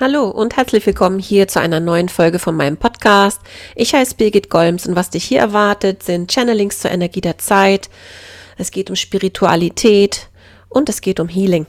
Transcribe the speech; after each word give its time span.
Hallo 0.00 0.28
und 0.28 0.56
herzlich 0.56 0.86
willkommen 0.86 1.18
hier 1.18 1.48
zu 1.48 1.58
einer 1.58 1.80
neuen 1.80 2.08
Folge 2.08 2.38
von 2.38 2.54
meinem 2.54 2.76
Podcast. 2.76 3.40
Ich 3.74 3.94
heiße 3.94 4.14
Birgit 4.14 4.48
Golms 4.48 4.86
und 4.86 4.94
was 4.94 5.10
dich 5.10 5.24
hier 5.24 5.40
erwartet, 5.40 6.04
sind 6.04 6.30
Channelings 6.30 6.78
zur 6.78 6.92
Energie 6.92 7.20
der 7.20 7.38
Zeit. 7.38 7.90
Es 8.56 8.70
geht 8.70 8.90
um 8.90 8.94
Spiritualität 8.94 10.28
und 10.68 10.88
es 10.88 11.00
geht 11.00 11.18
um 11.18 11.26
Healing. 11.26 11.66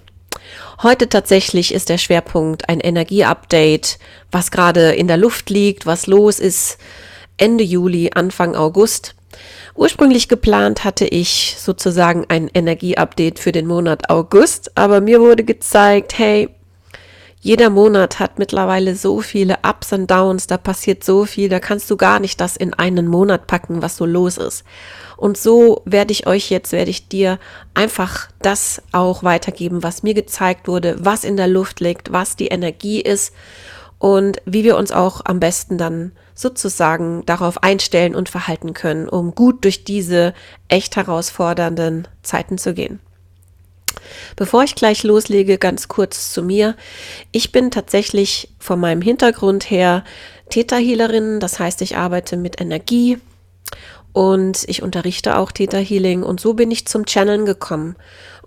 Heute 0.84 1.10
tatsächlich 1.10 1.74
ist 1.74 1.90
der 1.90 1.98
Schwerpunkt 1.98 2.70
ein 2.70 2.80
Energieupdate, 2.80 3.98
was 4.32 4.52
gerade 4.52 4.92
in 4.92 5.08
der 5.08 5.18
Luft 5.18 5.50
liegt, 5.50 5.88
was 5.88 6.06
los 6.06 6.40
ist 6.40 6.78
Ende 7.38 7.64
Juli, 7.64 8.12
Anfang 8.14 8.56
August. 8.56 9.16
Ursprünglich 9.74 10.28
geplant 10.28 10.84
hatte 10.84 11.08
ich 11.08 11.56
sozusagen 11.58 12.26
ein 12.28 12.48
Energieupdate 12.54 13.40
für 13.40 13.52
den 13.52 13.66
Monat 13.66 14.12
August, 14.12 14.78
aber 14.78 15.02
mir 15.02 15.20
wurde 15.20 15.44
gezeigt, 15.44 16.20
hey, 16.20 16.50
jeder 17.42 17.70
Monat 17.70 18.20
hat 18.20 18.38
mittlerweile 18.38 18.96
so 18.96 19.22
viele 19.22 19.60
Ups 19.66 19.94
und 19.94 20.12
Downs, 20.12 20.48
da 20.48 20.58
passiert 20.58 21.06
so 21.06 21.26
viel, 21.26 21.48
da 21.48 21.60
kannst 21.60 21.90
du 21.90 21.96
gar 21.96 22.20
nicht 22.20 22.42
das 22.42 22.58
in 22.58 22.74
einen 22.74 23.08
Monat 23.08 23.48
packen, 23.48 23.82
was 23.82 23.96
so 23.96 24.06
los 24.06 24.38
ist. 24.38 24.66
Und 25.16 25.38
so 25.38 25.82
werde 25.86 26.12
ich 26.12 26.28
euch 26.28 26.50
jetzt, 26.50 26.74
werde 26.74 26.92
ich 26.92 27.08
dir 27.08 27.40
einfach 27.74 28.28
das 28.42 28.82
auch 28.92 29.24
weitergeben, 29.24 29.84
was 29.84 30.04
mir 30.04 30.14
gezeigt 30.14 30.68
wurde, 30.68 30.98
was 31.00 31.24
in 31.24 31.38
der 31.38 31.48
Luft 31.48 31.80
liegt, 31.80 32.12
was 32.12 32.36
die 32.36 32.48
Energie 32.48 33.00
ist 33.00 33.34
und 34.00 34.42
wie 34.46 34.66
wir 34.66 34.76
uns 34.76 34.92
auch 34.92 35.22
am 35.24 35.40
besten 35.40 35.78
dann 35.78 36.12
sozusagen 36.36 37.26
darauf 37.26 37.64
einstellen 37.64 38.16
und 38.16 38.28
verhalten 38.28 38.74
können, 38.74 39.08
um 39.08 39.34
gut 39.34 39.64
durch 39.64 39.86
diese 39.86 40.34
echt 40.68 40.98
herausfordernden 40.98 42.08
Zeiten 42.22 42.58
zu 42.58 42.74
gehen. 42.74 43.00
Bevor 44.36 44.64
ich 44.64 44.76
gleich 44.76 45.04
loslege, 45.04 45.58
ganz 45.58 45.88
kurz 45.88 46.32
zu 46.32 46.44
mir. 46.44 46.76
Ich 47.32 47.52
bin 47.52 47.72
tatsächlich 47.72 48.50
von 48.60 48.80
meinem 48.80 49.02
Hintergrund 49.02 49.70
her 49.70 50.04
Täterhealerin, 50.50 51.40
das 51.40 51.60
heißt, 51.60 51.82
ich 51.82 51.98
arbeite 51.98 52.38
mit 52.38 52.60
Energie 52.60 53.18
und 54.14 54.64
ich 54.68 54.82
unterrichte 54.82 55.38
auch 55.38 55.52
Täterhealing 55.52 56.24
und 56.24 56.40
so 56.40 56.54
bin 56.54 56.72
ich 56.72 56.88
zum 56.88 57.06
Channeln 57.06 57.46
gekommen. 57.46 57.96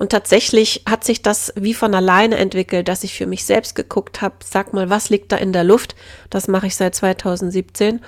Und 0.02 0.08
tatsächlich 0.08 0.82
hat 0.84 1.04
sich 1.04 1.22
das 1.22 1.52
wie 1.54 1.74
von 1.74 1.94
alleine 1.94 2.36
entwickelt, 2.36 2.88
dass 2.88 3.04
ich 3.04 3.14
für 3.14 3.26
mich 3.26 3.44
selbst 3.44 3.76
geguckt 3.76 4.20
habe, 4.20 4.34
sag 4.44 4.72
mal, 4.72 4.90
was 4.90 5.10
liegt 5.10 5.30
da 5.30 5.36
in 5.36 5.52
der 5.52 5.62
Luft? 5.62 5.94
Das 6.28 6.48
mache 6.48 6.66
ich 6.66 6.74
seit 6.74 6.96
2017 6.96 8.00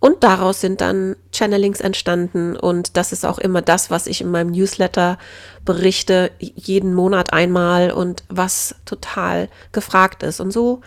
und 0.00 0.24
daraus 0.24 0.60
sind 0.60 0.80
dann 0.80 1.14
Channelings 1.30 1.80
entstanden 1.80 2.56
und 2.56 2.96
das 2.96 3.12
ist 3.12 3.24
auch 3.24 3.38
immer 3.38 3.62
das, 3.62 3.92
was 3.92 4.08
ich 4.08 4.22
in 4.22 4.32
meinem 4.32 4.50
Newsletter 4.50 5.18
berichte, 5.64 6.32
jeden 6.40 6.92
Monat 6.92 7.32
einmal 7.32 7.92
und 7.92 8.24
was 8.28 8.74
total 8.84 9.48
gefragt 9.70 10.24
ist. 10.24 10.40
Und 10.40 10.50
so 10.50 10.80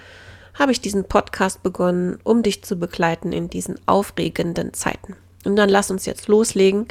habe 0.56 0.74
ich 0.74 0.82
diesen 0.82 1.06
Podcast 1.06 1.64
begonnen, 1.64 2.20
um 2.26 2.44
dich 2.44 2.66
zu 2.66 2.76
begleiten 2.76 3.32
in 3.32 3.50
diesen 3.50 3.80
aufregenden 3.86 4.74
Zeiten. 4.74 5.16
Und 5.46 5.56
dann 5.56 5.70
lass 5.70 5.90
uns 5.90 6.06
jetzt 6.06 6.28
loslegen, 6.28 6.90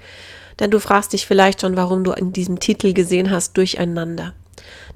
denn 0.60 0.70
du 0.70 0.80
fragst 0.80 1.12
dich 1.12 1.26
vielleicht 1.26 1.60
schon, 1.60 1.76
warum 1.76 2.04
du 2.04 2.12
in 2.12 2.32
diesem 2.32 2.60
Titel 2.60 2.92
gesehen 2.92 3.30
hast, 3.30 3.56
Durcheinander. 3.56 4.34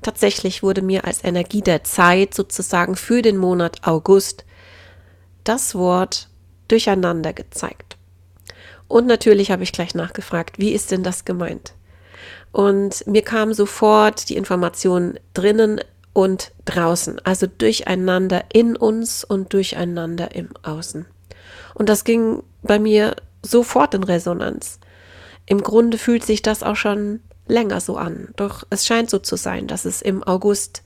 Tatsächlich 0.03 0.63
wurde 0.63 0.83
mir 0.83 1.05
als 1.05 1.23
Energie 1.25 1.63
der 1.63 1.85
Zeit 1.85 2.35
sozusagen 2.35 2.97
für 2.97 3.23
den 3.23 3.37
Monat 3.37 3.87
August 3.87 4.45
das 5.45 5.75
Wort 5.75 6.29
durcheinander 6.69 7.33
gezeigt. 7.33 7.97
Und 8.89 9.07
natürlich 9.07 9.51
habe 9.51 9.63
ich 9.63 9.73
gleich 9.73 9.95
nachgefragt, 9.95 10.59
wie 10.59 10.73
ist 10.73 10.91
denn 10.91 11.03
das 11.03 11.25
gemeint? 11.25 11.75
Und 12.51 13.07
mir 13.07 13.23
kam 13.23 13.55
sofort 13.55 14.29
die 14.29 14.37
Information 14.37 15.19
drinnen 15.33 15.81
und 16.13 16.53
draußen, 16.67 17.19
also 17.25 17.47
durcheinander 17.47 18.45
in 18.53 18.77
uns 18.77 19.25
und 19.25 19.53
durcheinander 19.55 20.35
im 20.35 20.51
Außen. 20.63 21.07
Und 21.75 21.89
das 21.89 22.05
ging 22.05 22.43
bei 22.63 22.79
mir 22.79 23.17
sofort 23.43 23.95
in 23.95 24.05
Resonanz. 24.05 24.79
Im 25.53 25.63
Grunde 25.63 25.99
fühlt 25.99 26.25
sich 26.25 26.41
das 26.41 26.63
auch 26.63 26.77
schon 26.77 27.21
länger 27.47 27.83
so 27.83 27.99
an. 27.99 28.29
Doch 28.37 28.65
es 28.71 28.87
scheint 28.87 29.11
so 29.11 29.19
zu 29.19 29.37
sein, 29.37 29.67
dass 29.67 29.85
es 29.85 30.01
im 30.01 30.23
August 30.23 30.83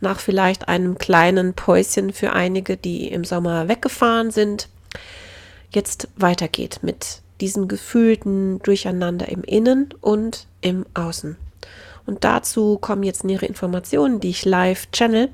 nach 0.00 0.20
vielleicht 0.20 0.68
einem 0.68 0.98
kleinen 0.98 1.54
Päuschen 1.54 2.12
für 2.12 2.34
einige, 2.34 2.76
die 2.76 3.08
im 3.08 3.24
Sommer 3.24 3.68
weggefahren 3.68 4.30
sind, 4.30 4.68
jetzt 5.70 6.08
weitergeht 6.14 6.80
mit 6.82 7.22
diesem 7.40 7.68
gefühlten 7.68 8.58
Durcheinander 8.58 9.30
im 9.30 9.42
Innen 9.44 9.94
und 10.02 10.46
im 10.60 10.84
Außen. 10.92 11.38
Und 12.04 12.22
dazu 12.22 12.76
kommen 12.76 13.02
jetzt 13.02 13.24
nähere 13.24 13.46
Informationen, 13.46 14.20
die 14.20 14.28
ich 14.28 14.44
live 14.44 14.90
channel. 14.90 15.30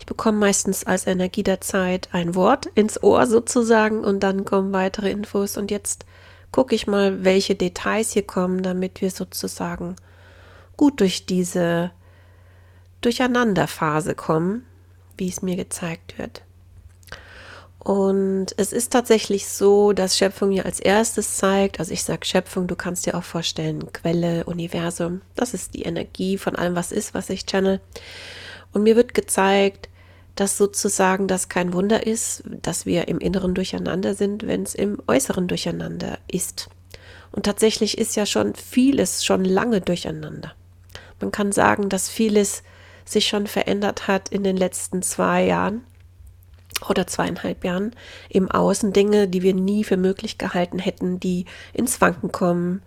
Ich 0.00 0.06
bekomme 0.06 0.38
meistens 0.38 0.82
als 0.82 1.06
Energie 1.06 1.44
der 1.44 1.60
Zeit 1.60 2.08
ein 2.10 2.34
Wort 2.34 2.66
ins 2.74 3.00
Ohr 3.00 3.28
sozusagen 3.28 4.02
und 4.02 4.24
dann 4.24 4.44
kommen 4.44 4.72
weitere 4.72 5.12
Infos. 5.12 5.56
Und 5.56 5.70
jetzt 5.70 6.04
gucke 6.52 6.74
ich 6.74 6.86
mal, 6.86 7.24
welche 7.24 7.54
Details 7.54 8.12
hier 8.12 8.26
kommen, 8.26 8.62
damit 8.62 9.00
wir 9.00 9.10
sozusagen 9.10 9.96
gut 10.76 11.00
durch 11.00 11.26
diese 11.26 11.90
Durcheinanderphase 13.00 14.14
kommen, 14.14 14.64
wie 15.16 15.28
es 15.28 15.42
mir 15.42 15.56
gezeigt 15.56 16.18
wird. 16.18 16.42
Und 17.78 18.54
es 18.58 18.72
ist 18.72 18.92
tatsächlich 18.92 19.48
so, 19.48 19.92
dass 19.92 20.16
Schöpfung 20.16 20.50
mir 20.50 20.66
als 20.66 20.78
erstes 20.78 21.36
zeigt, 21.36 21.80
also 21.80 21.92
ich 21.92 22.04
sage 22.04 22.24
Schöpfung, 22.24 22.68
du 22.68 22.76
kannst 22.76 23.06
dir 23.06 23.16
auch 23.16 23.24
vorstellen, 23.24 23.92
Quelle, 23.92 24.44
Universum, 24.44 25.20
das 25.34 25.52
ist 25.52 25.74
die 25.74 25.82
Energie 25.82 26.38
von 26.38 26.54
allem, 26.54 26.76
was 26.76 26.92
ist, 26.92 27.12
was 27.12 27.28
ich 27.28 27.44
channel. 27.44 27.80
Und 28.72 28.84
mir 28.84 28.94
wird 28.94 29.14
gezeigt, 29.14 29.88
dass 30.34 30.56
sozusagen 30.56 31.28
das 31.28 31.48
kein 31.48 31.72
Wunder 31.72 32.06
ist, 32.06 32.42
dass 32.62 32.86
wir 32.86 33.08
im 33.08 33.18
Inneren 33.18 33.54
durcheinander 33.54 34.14
sind, 34.14 34.46
wenn 34.46 34.62
es 34.62 34.74
im 34.74 34.98
Äußeren 35.06 35.46
durcheinander 35.46 36.18
ist. 36.26 36.68
Und 37.32 37.44
tatsächlich 37.44 37.98
ist 37.98 38.16
ja 38.16 38.26
schon 38.26 38.54
vieles 38.54 39.24
schon 39.24 39.44
lange 39.44 39.80
durcheinander. 39.80 40.54
Man 41.20 41.32
kann 41.32 41.52
sagen, 41.52 41.88
dass 41.88 42.08
vieles 42.08 42.62
sich 43.04 43.26
schon 43.26 43.46
verändert 43.46 44.08
hat 44.08 44.28
in 44.28 44.44
den 44.44 44.56
letzten 44.56 45.02
zwei 45.02 45.44
Jahren 45.44 45.82
oder 46.88 47.06
zweieinhalb 47.06 47.64
Jahren 47.64 47.94
im 48.28 48.50
Außen 48.50 48.92
Dinge, 48.92 49.28
die 49.28 49.42
wir 49.42 49.54
nie 49.54 49.84
für 49.84 49.96
möglich 49.96 50.38
gehalten 50.38 50.78
hätten, 50.78 51.20
die 51.20 51.46
ins 51.72 52.00
Wanken 52.00 52.32
kommen, 52.32 52.82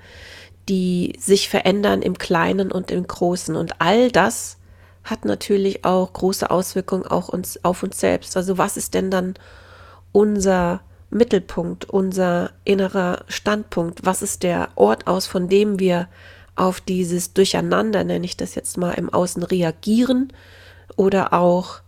die 0.68 1.14
sich 1.20 1.50
verändern 1.50 2.02
im 2.02 2.18
Kleinen 2.18 2.72
und 2.72 2.92
im 2.92 3.06
Großen. 3.06 3.56
Und 3.56 3.82
all 3.82 4.12
das 4.12 4.58
hat 5.06 5.24
natürlich 5.24 5.86
auch 5.86 6.12
große 6.12 6.50
Auswirkungen 6.50 7.06
auch 7.06 7.30
uns, 7.30 7.64
auf 7.64 7.84
uns 7.84 8.00
selbst. 8.00 8.36
Also 8.36 8.58
was 8.58 8.76
ist 8.76 8.96
denn 8.96 9.12
dann 9.12 9.36
unser 10.12 10.82
Mittelpunkt, 11.12 11.86
unser 11.86 12.52
innerer 12.64 13.24
Standpunkt? 13.28 14.06
Was 14.06 14.22
ist 14.22 14.44
der 14.44 14.70
Ort 14.76 15.08
aus, 15.08 15.28
von 15.28 15.48
dem 15.48 15.80
wir 15.80 16.10
auf 16.56 16.82
dieses 16.82 17.34
Durcheinander, 17.34 18.04
nenne 18.04 18.26
ich 18.26 18.36
das 18.36 18.56
jetzt 18.56 18.78
mal, 18.78 18.94
im 18.94 19.14
Außen 19.14 19.44
reagieren 19.44 20.34
oder 20.96 21.34
auch 21.34 21.82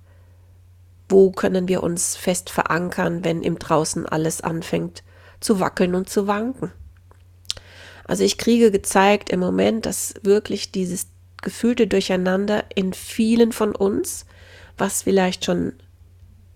wo 1.10 1.32
können 1.32 1.68
wir 1.68 1.84
uns 1.84 2.16
fest 2.16 2.50
verankern, 2.50 3.24
wenn 3.24 3.42
im 3.42 3.58
Draußen 3.60 4.06
alles 4.06 4.42
anfängt 4.42 5.04
zu 5.40 5.60
wackeln 5.60 5.96
und 5.96 6.10
zu 6.10 6.28
wanken? 6.28 6.72
Also 8.04 8.24
ich 8.24 8.38
kriege 8.38 8.72
gezeigt 8.72 9.30
im 9.30 9.40
Moment, 9.40 9.86
dass 9.86 10.14
wirklich 10.22 10.72
dieses 10.72 11.08
gefühlte 11.42 11.88
Durcheinander 11.88 12.66
in 12.76 12.94
vielen 12.94 13.52
von 13.52 13.76
uns, 13.76 14.26
was 14.78 15.04
vielleicht 15.04 15.46
schon 15.46 15.74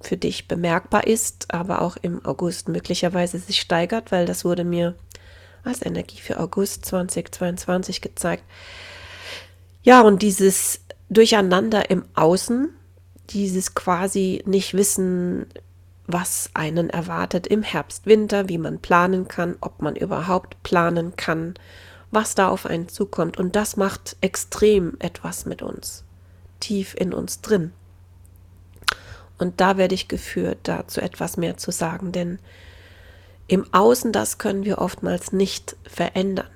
für 0.01 0.17
dich 0.17 0.47
bemerkbar 0.47 1.05
ist, 1.07 1.53
aber 1.53 1.81
auch 1.81 1.97
im 2.01 2.25
August 2.25 2.69
möglicherweise 2.69 3.39
sich 3.39 3.61
steigert, 3.61 4.11
weil 4.11 4.25
das 4.25 4.43
wurde 4.43 4.63
mir 4.63 4.95
als 5.63 5.85
Energie 5.85 6.19
für 6.19 6.39
August 6.39 6.85
2022 6.85 8.01
gezeigt. 8.01 8.43
Ja, 9.83 10.01
und 10.01 10.21
dieses 10.21 10.81
Durcheinander 11.09 11.89
im 11.89 12.05
Außen 12.15 12.69
dieses 13.29 13.75
quasi 13.75 14.41
nicht 14.45 14.73
wissen, 14.73 15.45
was 16.07 16.49
einen 16.53 16.89
erwartet 16.89 17.47
im 17.47 17.63
Herbst, 17.63 18.05
Winter, 18.05 18.49
wie 18.49 18.57
man 18.57 18.79
planen 18.79 19.27
kann, 19.27 19.55
ob 19.61 19.81
man 19.81 19.95
überhaupt 19.95 20.61
planen 20.63 21.15
kann, 21.15 21.53
was 22.11 22.35
da 22.35 22.49
auf 22.49 22.65
einen 22.65 22.89
zukommt. 22.89 23.37
Und 23.37 23.55
das 23.55 23.77
macht 23.77 24.17
extrem 24.21 24.95
etwas 24.99 25.45
mit 25.45 25.61
uns, 25.61 26.03
tief 26.59 26.93
in 26.95 27.13
uns 27.13 27.41
drin. 27.41 27.71
Und 29.37 29.59
da 29.59 29.77
werde 29.77 29.95
ich 29.95 30.07
geführt, 30.07 30.59
dazu 30.63 31.01
etwas 31.01 31.35
mehr 31.35 31.57
zu 31.57 31.71
sagen, 31.71 32.11
denn 32.11 32.37
im 33.47 33.65
Außen, 33.73 34.11
das 34.11 34.37
können 34.37 34.65
wir 34.65 34.77
oftmals 34.77 35.33
nicht 35.33 35.75
verändern. 35.83 36.47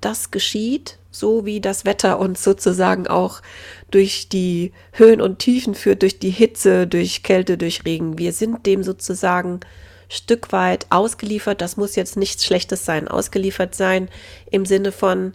Das 0.00 0.30
geschieht, 0.30 0.98
so 1.10 1.44
wie 1.44 1.60
das 1.60 1.84
Wetter 1.84 2.18
uns 2.18 2.44
sozusagen 2.44 3.06
auch 3.06 3.42
durch 3.90 4.28
die 4.28 4.72
Höhen 4.92 5.20
und 5.20 5.40
Tiefen 5.40 5.74
führt, 5.74 6.02
durch 6.02 6.18
die 6.18 6.30
Hitze, 6.30 6.86
durch 6.86 7.22
Kälte, 7.22 7.58
durch 7.58 7.84
Regen. 7.84 8.18
Wir 8.18 8.32
sind 8.32 8.66
dem 8.66 8.82
sozusagen 8.82 9.60
Stück 10.08 10.52
weit 10.52 10.86
ausgeliefert. 10.90 11.60
Das 11.60 11.76
muss 11.76 11.96
jetzt 11.96 12.16
nichts 12.16 12.44
Schlechtes 12.44 12.84
sein, 12.84 13.08
ausgeliefert 13.08 13.74
sein 13.74 14.08
im 14.50 14.66
Sinne 14.66 14.92
von, 14.92 15.34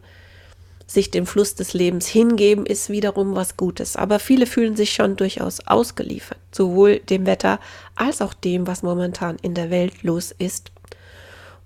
sich 0.91 1.09
dem 1.09 1.25
Fluss 1.25 1.55
des 1.55 1.73
Lebens 1.73 2.07
hingeben, 2.07 2.65
ist 2.65 2.89
wiederum 2.89 3.35
was 3.35 3.55
Gutes. 3.55 3.95
Aber 3.95 4.19
viele 4.19 4.45
fühlen 4.45 4.75
sich 4.75 4.91
schon 4.91 5.15
durchaus 5.15 5.65
ausgeliefert, 5.65 6.39
sowohl 6.51 6.99
dem 6.99 7.25
Wetter 7.25 7.59
als 7.95 8.21
auch 8.21 8.33
dem, 8.33 8.67
was 8.67 8.83
momentan 8.83 9.37
in 9.41 9.53
der 9.53 9.69
Welt 9.69 10.03
los 10.03 10.33
ist. 10.37 10.71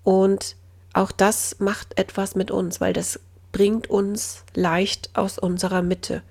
Und 0.04 0.56
auch 0.94 1.12
das 1.12 1.58
macht 1.60 1.98
etwas 1.98 2.36
mit 2.36 2.51
uns, 2.51 2.80
weil 2.80 2.94
das 2.94 3.19
bringt 3.51 3.90
uns 3.90 4.44
leicht 4.54 5.10
aus 5.13 5.40
unserer 5.40 5.81
Mitte. 5.81 6.22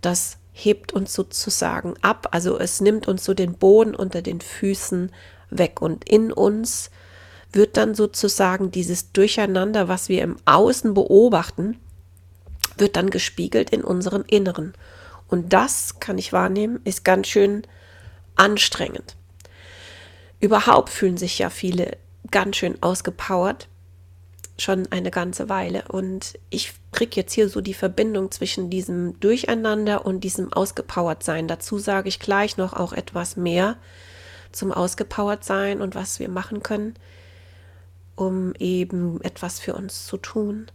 Das 0.00 0.38
hebt 0.52 0.92
uns 0.92 1.12
sozusagen 1.12 1.94
ab, 2.02 2.28
also 2.32 2.58
es 2.58 2.80
nimmt 2.80 3.06
uns 3.06 3.24
so 3.24 3.34
den 3.34 3.54
Boden 3.54 3.94
unter 3.94 4.22
den 4.22 4.40
Füßen 4.40 5.12
weg 5.50 5.80
und 5.80 6.08
in 6.08 6.32
uns 6.32 6.90
wird 7.52 7.76
dann 7.76 7.94
sozusagen 7.94 8.70
dieses 8.70 9.12
Durcheinander, 9.12 9.88
was 9.88 10.08
wir 10.08 10.22
im 10.22 10.36
Außen 10.44 10.94
beobachten, 10.94 11.78
wird 12.76 12.96
dann 12.96 13.10
gespiegelt 13.10 13.70
in 13.70 13.82
unserem 13.82 14.24
Inneren. 14.26 14.74
Und 15.28 15.52
das 15.52 16.00
kann 16.00 16.18
ich 16.18 16.32
wahrnehmen, 16.32 16.80
ist 16.84 17.04
ganz 17.04 17.28
schön 17.28 17.62
anstrengend. 18.36 19.16
Überhaupt 20.40 20.90
fühlen 20.90 21.16
sich 21.16 21.38
ja 21.38 21.50
viele 21.50 21.96
ganz 22.30 22.56
schön 22.56 22.80
ausgepowert, 22.82 23.68
schon 24.58 24.86
eine 24.90 25.10
ganze 25.10 25.48
Weile. 25.48 25.84
Und 25.88 26.38
ich 26.50 26.74
kriege 26.92 27.16
jetzt 27.16 27.32
hier 27.32 27.48
so 27.48 27.60
die 27.60 27.74
Verbindung 27.74 28.30
zwischen 28.30 28.70
diesem 28.70 29.18
Durcheinander 29.20 30.04
und 30.04 30.20
diesem 30.20 30.52
Ausgepowertsein. 30.52 31.48
Dazu 31.48 31.78
sage 31.78 32.08
ich 32.08 32.20
gleich 32.20 32.56
noch 32.56 32.72
auch 32.72 32.92
etwas 32.92 33.36
mehr 33.36 33.76
zum 34.52 34.72
Ausgepowertsein 34.72 35.80
und 35.80 35.94
was 35.94 36.20
wir 36.20 36.28
machen 36.28 36.62
können, 36.62 36.94
um 38.16 38.54
eben 38.58 39.20
etwas 39.22 39.60
für 39.60 39.74
uns 39.74 40.06
zu 40.06 40.16
tun. 40.16 40.66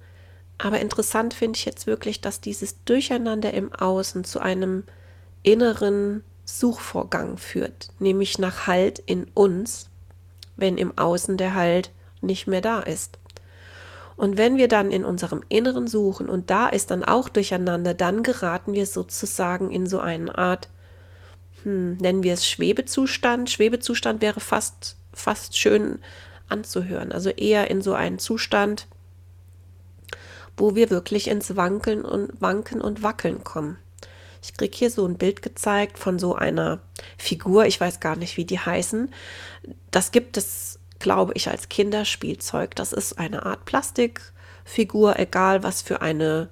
Aber 0.58 0.80
interessant 0.80 1.34
finde 1.34 1.58
ich 1.58 1.66
jetzt 1.66 1.88
wirklich, 1.88 2.22
dass 2.22 2.42
dieses 2.42 2.84
Durcheinander 2.86 3.54
im 3.54 3.74
Außen 3.74 4.24
zu 4.24 4.40
einem 4.40 4.84
inneren 5.42 6.24
Suchvorgang 6.46 7.38
führt, 7.38 7.90
nämlich 8.00 8.40
nach 8.40 8.68
Halt 8.68 9.00
in 9.00 9.26
uns, 9.34 9.90
wenn 10.56 10.78
im 10.78 10.98
Außen 10.98 11.38
der 11.38 11.54
Halt 11.54 11.92
nicht 12.22 12.48
mehr 12.48 12.62
da 12.62 12.80
ist. 12.80 13.18
Und 14.16 14.38
wenn 14.38 14.58
wir 14.58 14.68
dann 14.68 14.92
in 14.92 15.06
unserem 15.06 15.44
Inneren 15.50 15.88
suchen 15.88 16.30
und 16.30 16.50
da 16.50 16.68
ist 16.68 16.92
dann 16.92 17.04
auch 17.04 17.30
Durcheinander, 17.30 17.94
dann 17.94 18.24
geraten 18.24 18.74
wir 18.74 18.86
sozusagen 18.86 19.72
in 19.72 19.88
so 19.88 20.00
eine 20.00 20.38
Art, 20.38 20.70
hm, 21.64 21.98
nennen 21.98 22.24
wir 22.24 22.34
es 22.34 22.48
Schwebezustand. 22.48 23.50
Schwebezustand 23.50 24.22
wäre 24.22 24.40
fast, 24.40 24.98
fast 25.14 25.58
schön 25.58 26.00
anzuhören. 26.50 27.12
Also 27.12 27.30
eher 27.30 27.70
in 27.72 27.82
so 27.82 27.94
einen 27.94 28.20
Zustand, 28.20 28.88
wo 30.58 30.76
wir 30.76 30.90
wirklich 30.90 31.28
ins 31.28 31.56
Wankeln 31.56 32.06
und 32.06 32.42
Wanken 32.42 32.82
und 32.82 33.02
Wackeln 33.02 33.44
kommen. 33.44 33.78
Ich 34.42 34.56
kriege 34.56 34.78
hier 34.78 34.92
so 34.92 35.06
ein 35.06 35.18
Bild 35.18 35.42
gezeigt 35.42 35.98
von 35.98 36.20
so 36.20 36.36
einer 36.36 36.82
Figur, 37.18 37.66
ich 37.66 37.80
weiß 37.80 38.02
gar 38.02 38.18
nicht, 38.18 38.36
wie 38.36 38.46
die 38.46 38.60
heißen. 38.60 39.10
Das 39.90 40.12
gibt 40.12 40.36
es, 40.36 40.80
glaube 41.00 41.32
ich, 41.36 41.50
als 41.50 41.70
Kinderspielzeug. 41.70 42.76
Das 42.76 42.92
ist 42.92 43.18
eine 43.18 43.46
Art 43.46 43.64
Plastikfigur, 43.64 45.18
egal 45.18 45.64
was 45.64 45.82
für 45.82 46.02
eine 46.02 46.50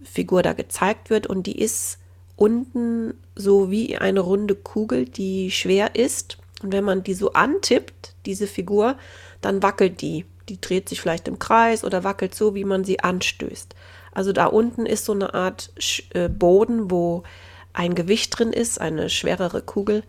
Figur 0.00 0.44
da 0.44 0.52
gezeigt 0.52 1.10
wird. 1.10 1.26
Und 1.26 1.48
die 1.48 1.58
ist 1.58 1.98
unten 2.36 3.14
so 3.36 3.70
wie 3.70 3.96
eine 3.96 4.20
runde 4.20 4.54
Kugel, 4.54 5.04
die 5.04 5.50
schwer 5.50 5.94
ist. 5.94 6.38
Und 6.62 6.72
wenn 6.72 6.84
man 6.84 7.02
die 7.02 7.14
so 7.14 7.32
antippt, 7.32 8.14
diese 8.26 8.46
Figur, 8.46 8.96
dann 9.40 9.62
wackelt 9.62 10.00
die. 10.00 10.24
Die 10.48 10.60
dreht 10.60 10.88
sich 10.88 11.00
vielleicht 11.00 11.28
im 11.28 11.38
Kreis 11.38 11.84
oder 11.84 12.04
wackelt 12.04 12.34
so, 12.34 12.54
wie 12.54 12.64
man 12.64 12.84
sie 12.84 13.00
anstößt. 13.00 13.74
Also 14.12 14.32
da 14.32 14.46
unten 14.46 14.86
ist 14.86 15.04
so 15.04 15.12
eine 15.12 15.34
Art 15.34 15.72
äh, 16.10 16.28
Boden, 16.28 16.90
wo 16.90 17.24
ein 17.72 17.94
Gewicht 17.94 18.38
drin 18.38 18.52
ist, 18.52 18.80
eine 18.80 19.10
schwerere 19.10 19.62
Kugel. 19.62 20.04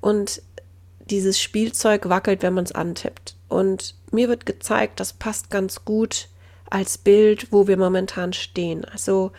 Und 0.00 0.42
dieses 1.08 1.40
Spielzeug 1.40 2.08
wackelt, 2.08 2.42
wenn 2.42 2.54
man 2.54 2.64
es 2.64 2.72
antippt. 2.72 3.36
Und 3.48 3.94
mir 4.10 4.28
wird 4.28 4.44
gezeigt, 4.44 4.98
das 4.98 5.12
passt 5.12 5.50
ganz 5.50 5.84
gut 5.84 6.28
als 6.68 6.98
Bild, 6.98 7.52
wo 7.52 7.68
wir 7.68 7.76
momentan 7.76 8.32
stehen. 8.32 8.84
Also 8.84 9.30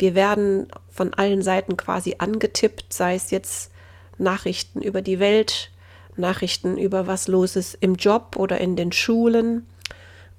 wir 0.00 0.14
werden 0.14 0.68
von 0.88 1.14
allen 1.14 1.42
Seiten 1.42 1.76
quasi 1.76 2.16
angetippt, 2.18 2.92
sei 2.92 3.14
es 3.14 3.30
jetzt 3.30 3.70
Nachrichten 4.18 4.82
über 4.82 5.02
die 5.02 5.18
Welt, 5.18 5.70
Nachrichten 6.16 6.76
über 6.76 7.06
was 7.06 7.28
los 7.28 7.56
ist 7.56 7.76
im 7.80 7.94
Job 7.94 8.36
oder 8.36 8.58
in 8.58 8.76
den 8.76 8.92
Schulen, 8.92 9.66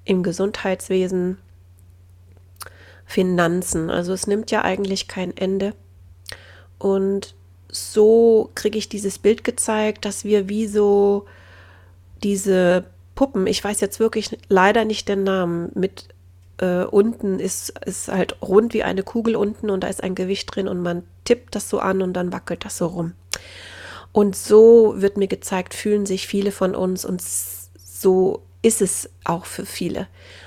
im 0.04 0.22
Gesundheitswesen, 0.22 1.38
Finanzen. 3.04 3.90
Also 3.90 4.12
es 4.12 4.26
nimmt 4.26 4.50
ja 4.50 4.62
eigentlich 4.62 5.08
kein 5.08 5.36
Ende. 5.36 5.74
Und 6.78 7.34
so 7.68 8.50
kriege 8.54 8.78
ich 8.78 8.88
dieses 8.88 9.18
Bild 9.18 9.44
gezeigt, 9.44 10.04
dass 10.04 10.24
wir 10.24 10.48
wie 10.48 10.66
so 10.66 11.26
diese 12.22 12.84
Puppen, 13.14 13.46
ich 13.46 13.62
weiß 13.62 13.80
jetzt 13.80 14.00
wirklich 14.00 14.38
leider 14.48 14.84
nicht 14.84 15.08
den 15.08 15.24
Namen, 15.24 15.70
mit 15.74 16.08
äh, 16.58 16.84
unten 16.84 17.38
ist, 17.38 17.74
ist 17.84 18.08
halt 18.08 18.40
rund 18.42 18.74
wie 18.74 18.82
eine 18.82 19.02
Kugel 19.02 19.36
unten 19.36 19.70
und 19.70 19.82
da 19.84 19.88
ist 19.88 20.02
ein 20.02 20.14
Gewicht 20.14 20.54
drin 20.54 20.68
und 20.68 20.82
man 20.82 21.04
tippt 21.24 21.54
das 21.54 21.68
so 21.68 21.78
an 21.78 22.02
und 22.02 22.12
dann 22.14 22.32
wackelt 22.32 22.64
das 22.64 22.78
so 22.78 22.86
rum. 22.86 23.12
Und 24.12 24.36
so 24.36 24.94
wird 24.96 25.16
mir 25.16 25.28
gezeigt, 25.28 25.74
fühlen 25.74 26.06
sich 26.06 26.26
viele 26.26 26.52
von 26.52 26.74
uns 26.74 27.04
und 27.04 27.22
so 27.22 28.42
ist 28.62 28.80
es 28.80 29.10
auch 29.24 29.44
für 29.44 29.66
viele. 29.66 30.06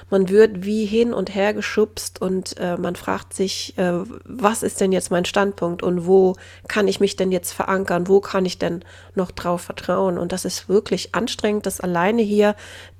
Man 0.09 0.29
wird 0.29 0.63
wie 0.63 0.85
hin 0.85 1.13
und 1.13 1.33
her 1.35 1.53
geschubst 1.53 2.21
und 2.21 2.57
äh, 2.57 2.77
man 2.77 2.95
fragt 2.95 3.33
sich, 3.33 3.77
äh, 3.77 4.03
was 4.23 4.63
ist 4.63 4.79
denn 4.79 4.93
jetzt 4.93 5.11
mein 5.11 5.25
Standpunkt 5.25 5.83
und 5.83 6.07
wo 6.07 6.35
kann 6.69 6.87
ich 6.87 7.01
mich 7.01 7.17
denn 7.17 7.31
jetzt 7.31 7.51
verankern, 7.51 8.07
wo 8.07 8.21
kann 8.21 8.45
ich 8.45 8.57
denn 8.57 8.85
noch 9.15 9.31
drauf 9.31 9.61
vertrauen? 9.61 10.17
Und 10.17 10.31
das 10.31 10.45
ist 10.45 10.69
wirklich 10.69 11.13
anstrengend, 11.13 11.65
das 11.65 11.81
alleine 11.81 12.21
hier 12.21 12.55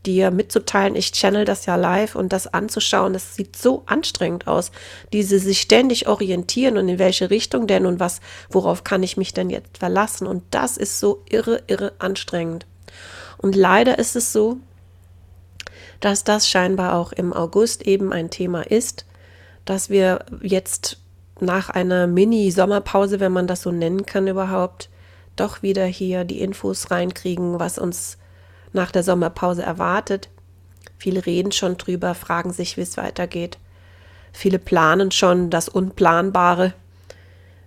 dir 0.06 0.32
mitzuteilen. 0.32 0.96
Ich 0.96 1.14
channel 1.14 1.46
das 1.46 1.66
ja 1.66 1.76
live 1.76 2.16
und 2.16 2.34
das 2.34 2.48
anzuschauen, 2.48 3.14
das 3.14 3.36
sieht 3.36 3.56
so 3.56 3.84
anstrengend 3.86 4.48
aus. 4.48 4.72
Diese 5.14 5.40
sich 5.40 5.62
ständig 5.62 6.08
orientieren 6.08 6.78
und 6.78 6.90
in 6.90 7.00
welche 7.00 7.30
Richtung 7.30 7.68
denn 7.68 7.86
und 7.86 8.00
was, 8.02 8.20
worauf 8.50 8.84
kann 8.84 9.04
ich 9.04 9.16
mich 9.16 9.34
denn 9.34 9.50
jetzt 9.50 9.78
verlassen? 9.78 10.28
Und 10.28 10.44
das 10.52 10.76
ist 10.76 11.00
so 11.00 11.24
irre, 11.30 11.64
irre 11.68 11.94
anstrengend. 12.00 12.66
Und 13.38 13.56
leider 13.56 14.00
ist 14.00 14.16
es 14.16 14.34
so, 14.34 14.58
dass 16.06 16.24
das 16.24 16.48
scheinbar 16.48 16.94
auch 16.94 17.14
im 17.14 17.34
August 17.34 17.82
eben 17.82 18.14
ein 18.14 18.30
Thema 18.30 18.62
ist, 18.62 19.08
dass 19.66 19.90
wir 19.90 20.24
jetzt 20.44 21.00
nach 21.40 21.72
einer 21.72 22.06
Mini-Sommerpause, 22.06 23.20
wenn 23.20 23.32
man 23.32 23.48
das 23.48 23.64
so 23.64 23.72
nennen 23.72 24.06
kann 24.06 24.28
überhaupt, 24.28 24.92
doch 25.36 25.64
wieder 25.64 25.84
hier 25.86 26.24
die 26.24 26.42
Infos 26.42 26.92
reinkriegen, 26.92 27.60
was 27.60 27.80
uns 27.80 28.20
nach 28.72 28.92
der 28.92 29.02
Sommerpause 29.02 29.64
erwartet. 29.64 30.30
Viele 31.00 31.26
reden 31.26 31.52
schon 31.52 31.76
drüber, 31.78 32.14
fragen 32.14 32.54
sich, 32.54 32.78
wie 32.78 32.82
es 32.82 32.98
weitergeht. 32.98 33.58
Viele 34.32 34.60
planen 34.60 35.10
schon 35.10 35.50
das 35.50 35.68
Unplanbare, 35.68 36.74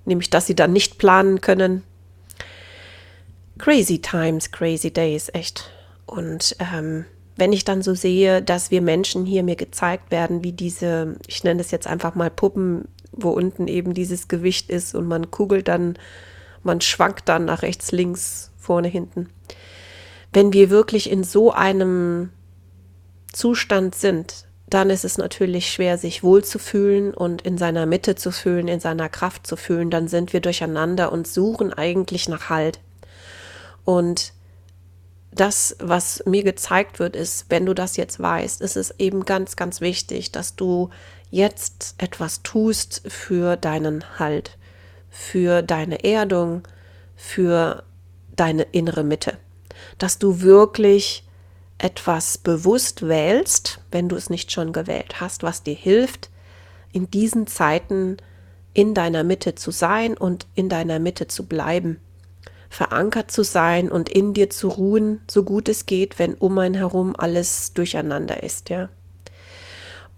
nämlich 0.05 0.31
dass 0.31 0.47
sie 0.47 0.55
dann 0.55 0.73
nicht 0.73 0.97
planen 0.99 1.41
können. 1.41 1.83
Crazy 3.59 4.01
times, 4.01 4.53
crazy 4.53 4.93
days, 4.93 5.29
echt. 5.35 5.73
Und 6.07 6.55
ähm, 6.61 7.05
wenn 7.39 7.53
ich 7.53 7.65
dann 7.65 7.83
so 7.83 7.95
sehe, 7.95 8.43
dass 8.43 8.73
wir 8.73 8.83
Menschen 8.83 9.25
hier 9.25 9.45
mir 9.45 9.55
gezeigt 9.55 10.11
werden, 10.11 10.43
wie 10.43 10.53
diese, 10.53 11.17
ich 11.29 11.45
nenne 11.45 11.61
es 11.61 11.71
jetzt 11.71 11.87
einfach 11.87 12.17
mal 12.17 12.31
Puppen, 12.31 12.89
wo 13.13 13.31
unten 13.31 13.69
eben 13.69 13.95
dieses 13.95 14.27
Gewicht 14.27 14.71
ist 14.71 14.95
und 14.97 15.07
man 15.07 15.31
kugelt 15.31 15.69
dann, 15.69 15.97
man 16.65 16.81
schwankt 16.81 17.29
dann 17.29 17.45
nach 17.45 17.63
rechts, 17.63 17.93
links, 17.93 18.51
vorne, 18.59 18.89
hinten. 18.89 19.29
Wenn 20.33 20.53
wir 20.53 20.69
wirklich 20.69 21.11
in 21.11 21.23
so 21.23 21.53
einem 21.53 22.31
Zustand 23.33 23.95
sind, 23.95 24.47
dann 24.69 24.91
ist 24.91 25.05
es 25.05 25.17
natürlich 25.17 25.71
schwer, 25.71 25.97
sich 25.97 26.25
wohlzufühlen 26.25 27.15
und 27.15 27.43
in 27.43 27.57
seiner 27.57 27.87
Mitte 27.87 28.17
zu 28.17 28.33
fühlen, 28.33 28.67
in 28.67 28.81
seiner 28.81 29.09
Kraft 29.09 29.47
zu 29.47 29.57
fühlen. 29.57 29.91
Dann 29.91 30.09
sind 30.09 30.33
wir 30.33 30.41
durcheinander 30.41 31.13
und 31.13 31.29
suchen 31.29 31.73
eigentlich 31.73 32.29
nach 32.29 32.51
Halt. 32.51 32.81
Und 33.85 34.33
das, 35.31 35.77
was 35.79 36.23
mir 36.27 36.43
gezeigt 36.43 36.99
wird, 36.99 37.15
ist, 37.15 37.47
wenn 37.49 37.67
du 37.67 37.75
das 37.75 37.97
jetzt 37.97 38.21
weißt, 38.21 38.61
ist 38.61 38.77
es 38.77 38.95
eben 38.99 39.25
ganz, 39.25 39.57
ganz 39.57 39.81
wichtig, 39.81 40.33
dass 40.33 40.57
du 40.57 40.91
jetzt 41.31 41.95
etwas 41.99 42.43
tust 42.43 43.03
für 43.07 43.57
deinen 43.57 44.19
Halt, 44.19 44.57
für 45.11 45.63
deine 45.63 46.05
Erdung, 46.05 46.63
für 47.15 47.85
deine 48.37 48.63
innere 48.63 49.05
Mitte. 49.05 49.39
Dass 49.99 50.19
du 50.19 50.41
wirklich 50.41 51.25
etwas 51.77 52.39
bewusst 52.39 53.07
wählst, 53.07 53.81
wenn 53.91 54.09
du 54.09 54.17
es 54.17 54.31
nicht 54.31 54.51
schon 54.51 54.73
gewählt 54.73 55.21
hast, 55.21 55.43
was 55.43 55.63
dir 55.63 55.75
hilft, 55.75 56.31
in 56.93 57.11
diesen 57.11 57.47
Zeiten 57.47 58.17
in 58.73 58.95
deiner 58.95 59.25
Mitte 59.25 59.55
zu 59.55 59.71
sein 59.71 60.17
und 60.17 60.47
in 60.55 60.69
deiner 60.69 60.99
Mitte 60.99 61.27
zu 61.27 61.47
bleiben 61.47 62.01
verankert 62.71 63.31
zu 63.31 63.43
sein 63.43 63.91
und 63.91 64.09
in 64.09 64.35
dir 64.35 64.51
zu 64.51 64.69
ruhen, 64.69 65.23
so 65.31 65.43
gut 65.43 65.69
es 65.69 65.87
geht, 65.87 66.19
wenn 66.19 66.35
um 66.35 66.59
ein 66.59 66.75
herum 66.75 67.15
alles 67.17 67.73
durcheinander 67.73 68.43
ist, 68.43 68.69
ja. 68.69 68.89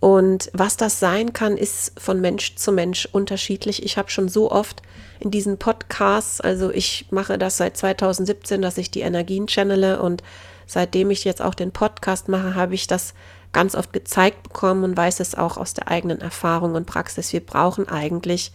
Und 0.01 0.51
was 0.55 0.79
das 0.79 0.99
sein 0.99 1.35
kann, 1.35 1.59
ist 1.59 2.01
von 2.01 2.23
Mensch 2.23 2.57
zu 2.57 2.73
Mensch 2.73 3.07
unterschiedlich. 3.13 3.85
Ich 3.85 3.99
habe 3.99 4.11
schon 4.11 4.31
so 4.31 4.51
oft 4.51 4.81
in 5.21 5.31
diesen 5.31 5.59
Podcasts, 5.59 6.41
also 6.41 6.71
ich 6.71 7.07
mache 7.11 7.37
das 7.37 7.59
seit 7.59 7.77
2017, 7.77 8.63
dass 8.63 8.79
ich 8.79 8.91
die 8.91 9.03
Energien 9.03 9.47
channele 9.47 10.01
und 10.01 10.23
seitdem 10.67 11.11
ich 11.11 11.25
jetzt 11.25 11.43
auch 11.43 11.55
den 11.55 11.71
Podcast 11.71 12.29
mache, 12.29 12.55
habe 12.55 12.75
ich 12.75 12.87
das 12.87 13.13
ganz 13.53 13.75
oft 13.75 13.93
gezeigt 13.93 14.45
bekommen 14.45 14.85
und 14.85 14.97
weiß 14.97 15.21
es 15.21 15.35
auch 15.35 15.59
aus 15.59 15.75
der 15.75 15.89
eigenen 15.89 16.23
Erfahrung 16.23 16.75
und 16.75 16.87
Praxis. 16.87 17.33
Wir 17.35 17.45
brauchen 17.45 17.87
eigentlich 17.89 18.53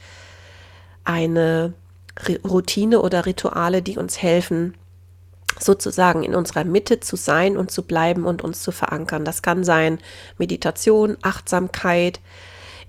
eine 1.04 1.74
Routine 2.44 3.02
oder 3.02 3.26
Rituale, 3.26 3.82
die 3.82 3.98
uns 3.98 4.22
helfen, 4.22 4.76
sozusagen 5.60 6.24
in 6.24 6.36
unserer 6.36 6.64
Mitte 6.64 7.00
zu 7.00 7.16
sein 7.16 7.58
und 7.58 7.72
zu 7.72 7.84
bleiben 7.84 8.26
und 8.26 8.42
uns 8.42 8.62
zu 8.62 8.72
verankern. 8.72 9.26
Das 9.26 9.42
kann 9.42 9.64
sein 9.64 10.00
Meditation, 10.38 11.18
Achtsamkeit, 11.22 12.20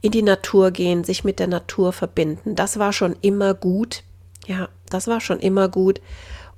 in 0.02 0.12
die 0.12 0.22
Natur 0.22 0.70
gehen, 0.70 1.04
sich 1.04 1.24
mit 1.24 1.38
der 1.38 1.46
Natur 1.46 1.92
verbinden. 1.92 2.54
Das 2.54 2.78
war 2.78 2.92
schon 2.92 3.16
immer 3.22 3.54
gut. 3.54 4.02
Ja, 4.46 4.68
das 4.90 5.06
war 5.08 5.20
schon 5.20 5.40
immer 5.40 5.68
gut. 5.68 6.00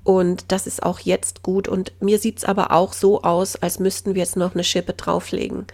Und 0.04 0.52
das 0.52 0.66
ist 0.66 0.82
auch 0.82 1.00
jetzt 1.00 1.42
gut. 1.42 1.68
Und 1.68 1.92
mir 2.00 2.18
sieht 2.18 2.38
es 2.38 2.44
aber 2.44 2.72
auch 2.72 2.92
so 2.92 3.22
aus, 3.22 3.56
als 3.56 3.78
müssten 3.78 4.14
wir 4.14 4.22
jetzt 4.22 4.36
noch 4.36 4.54
eine 4.54 4.64
Schippe 4.64 4.92
drauflegen. 4.92 5.66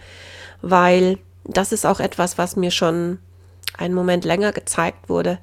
Weil 0.61 1.17
das 1.43 1.71
ist 1.71 1.85
auch 1.85 1.99
etwas, 1.99 2.37
was 2.37 2.55
mir 2.55 2.71
schon 2.71 3.19
einen 3.77 3.93
Moment 3.93 4.25
länger 4.25 4.51
gezeigt 4.51 5.09
wurde. 5.09 5.39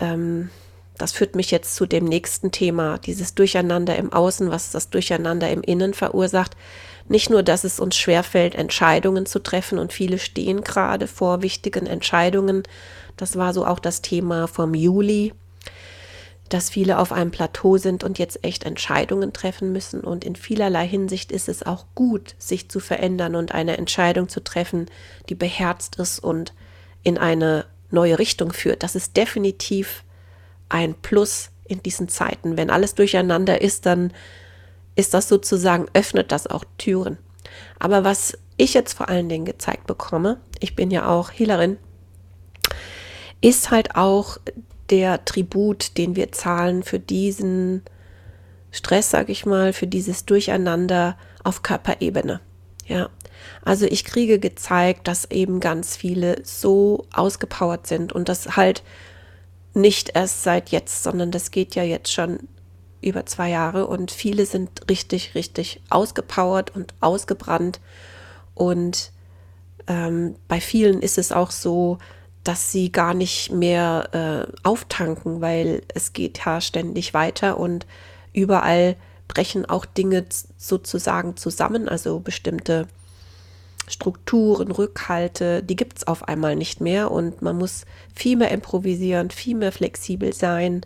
Ähm, 0.00 0.50
das 0.98 1.12
führt 1.12 1.36
mich 1.36 1.50
jetzt 1.50 1.74
zu 1.74 1.86
dem 1.86 2.04
nächsten 2.04 2.52
Thema, 2.52 2.98
dieses 2.98 3.34
Durcheinander 3.34 3.96
im 3.96 4.12
Außen, 4.12 4.50
was 4.50 4.70
das 4.70 4.88
Durcheinander 4.88 5.50
im 5.50 5.62
Innen 5.62 5.92
verursacht. 5.92 6.56
Nicht 7.08 7.30
nur, 7.30 7.42
dass 7.42 7.64
es 7.64 7.78
uns 7.78 7.96
schwerfällt, 7.96 8.54
Entscheidungen 8.54 9.26
zu 9.26 9.42
treffen 9.42 9.78
und 9.78 9.92
viele 9.92 10.18
stehen 10.18 10.62
gerade 10.62 11.06
vor 11.06 11.42
wichtigen 11.42 11.86
Entscheidungen. 11.86 12.62
Das 13.16 13.36
war 13.36 13.52
so 13.52 13.66
auch 13.66 13.78
das 13.78 14.02
Thema 14.02 14.48
vom 14.48 14.74
Juli, 14.74 15.34
dass 16.48 16.70
viele 16.70 16.98
auf 16.98 17.12
einem 17.12 17.30
Plateau 17.30 17.76
sind 17.76 18.02
und 18.02 18.18
jetzt 18.18 18.42
echt 18.44 18.64
Entscheidungen 18.64 19.32
treffen 19.32 19.72
müssen. 19.72 20.00
Und 20.00 20.24
in 20.24 20.34
vielerlei 20.34 20.86
Hinsicht 20.86 21.30
ist 21.30 21.48
es 21.48 21.64
auch 21.64 21.84
gut, 21.94 22.34
sich 22.38 22.70
zu 22.70 22.80
verändern 22.80 23.34
und 23.34 23.52
eine 23.54 23.76
Entscheidung 23.76 24.28
zu 24.28 24.42
treffen, 24.42 24.86
die 25.28 25.34
beherzt 25.34 25.96
ist 25.96 26.18
und 26.20 26.54
in 27.02 27.18
eine 27.18 27.66
neue 27.90 28.18
Richtung 28.18 28.52
führt. 28.52 28.82
Das 28.82 28.94
ist 28.94 29.16
definitiv 29.16 30.04
ein 30.68 30.94
Plus 30.94 31.50
in 31.66 31.82
diesen 31.82 32.08
Zeiten. 32.08 32.56
Wenn 32.56 32.70
alles 32.70 32.94
durcheinander 32.94 33.60
ist, 33.60 33.86
dann 33.86 34.12
ist 34.94 35.14
das 35.14 35.28
sozusagen, 35.28 35.86
öffnet 35.92 36.32
das 36.32 36.46
auch 36.46 36.64
Türen. 36.78 37.18
Aber 37.78 38.04
was 38.04 38.38
ich 38.56 38.74
jetzt 38.74 38.94
vor 38.94 39.08
allen 39.08 39.28
Dingen 39.28 39.44
gezeigt 39.44 39.86
bekomme, 39.86 40.40
ich 40.60 40.74
bin 40.74 40.90
ja 40.90 41.08
auch 41.08 41.30
Healerin, 41.30 41.78
ist 43.40 43.70
halt 43.70 43.96
auch 43.96 44.38
der 44.90 45.24
Tribut, 45.24 45.98
den 45.98 46.16
wir 46.16 46.32
zahlen 46.32 46.82
für 46.82 46.98
diesen 46.98 47.82
Stress, 48.70 49.10
sag 49.10 49.28
ich 49.28 49.46
mal, 49.46 49.72
für 49.72 49.86
dieses 49.86 50.24
Durcheinander 50.24 51.18
auf 51.44 51.62
Körperebene. 51.62 52.40
Ja, 52.86 53.10
also 53.62 53.86
ich 53.86 54.04
kriege 54.04 54.38
gezeigt, 54.38 55.08
dass 55.08 55.30
eben 55.30 55.60
ganz 55.60 55.96
viele 55.96 56.40
so 56.44 57.06
ausgepowert 57.12 57.86
sind 57.86 58.12
und 58.12 58.28
das 58.28 58.56
halt 58.56 58.82
nicht 59.74 60.12
erst 60.14 60.42
seit 60.42 60.70
jetzt, 60.70 61.02
sondern 61.02 61.30
das 61.30 61.50
geht 61.50 61.74
ja 61.74 61.82
jetzt 61.82 62.12
schon 62.12 62.38
über 63.02 63.26
zwei 63.26 63.50
Jahre 63.50 63.86
und 63.86 64.10
viele 64.10 64.46
sind 64.46 64.88
richtig, 64.90 65.34
richtig 65.34 65.80
ausgepowert 65.90 66.74
und 66.74 66.94
ausgebrannt. 67.00 67.80
Und 68.54 69.12
ähm, 69.86 70.36
bei 70.48 70.60
vielen 70.60 71.02
ist 71.02 71.18
es 71.18 71.30
auch 71.30 71.50
so, 71.50 71.98
dass 72.42 72.72
sie 72.72 72.90
gar 72.90 73.12
nicht 73.12 73.52
mehr 73.52 74.08
äh, 74.52 74.66
auftanken, 74.66 75.40
weil 75.40 75.82
es 75.94 76.12
geht 76.12 76.44
ja 76.44 76.60
ständig 76.60 77.12
weiter 77.12 77.58
und 77.58 77.86
überall 78.32 78.96
brechen 79.28 79.66
auch 79.66 79.84
Dinge 79.84 80.24
sozusagen 80.56 81.36
zusammen, 81.36 81.88
also 81.88 82.20
bestimmte 82.20 82.86
Strukturen, 83.88 84.72
Rückhalte, 84.72 85.62
die 85.62 85.76
gibt 85.76 85.98
es 85.98 86.06
auf 86.06 86.26
einmal 86.28 86.56
nicht 86.56 86.80
mehr 86.80 87.10
und 87.10 87.42
man 87.42 87.56
muss 87.56 87.84
viel 88.14 88.36
mehr 88.36 88.50
improvisieren, 88.50 89.30
viel 89.30 89.56
mehr 89.56 89.72
flexibel 89.72 90.32
sein, 90.32 90.80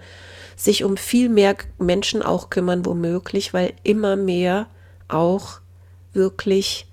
sich 0.57 0.85
um 0.85 0.97
viel 0.97 1.29
mehr 1.29 1.57
Menschen 1.79 2.23
auch 2.23 2.51
kümmern, 2.51 2.85
womöglich, 2.85 3.55
weil 3.55 3.73
immer 3.83 4.17
mehr 4.17 4.67
auch 5.09 5.61
wirklich 6.13 6.87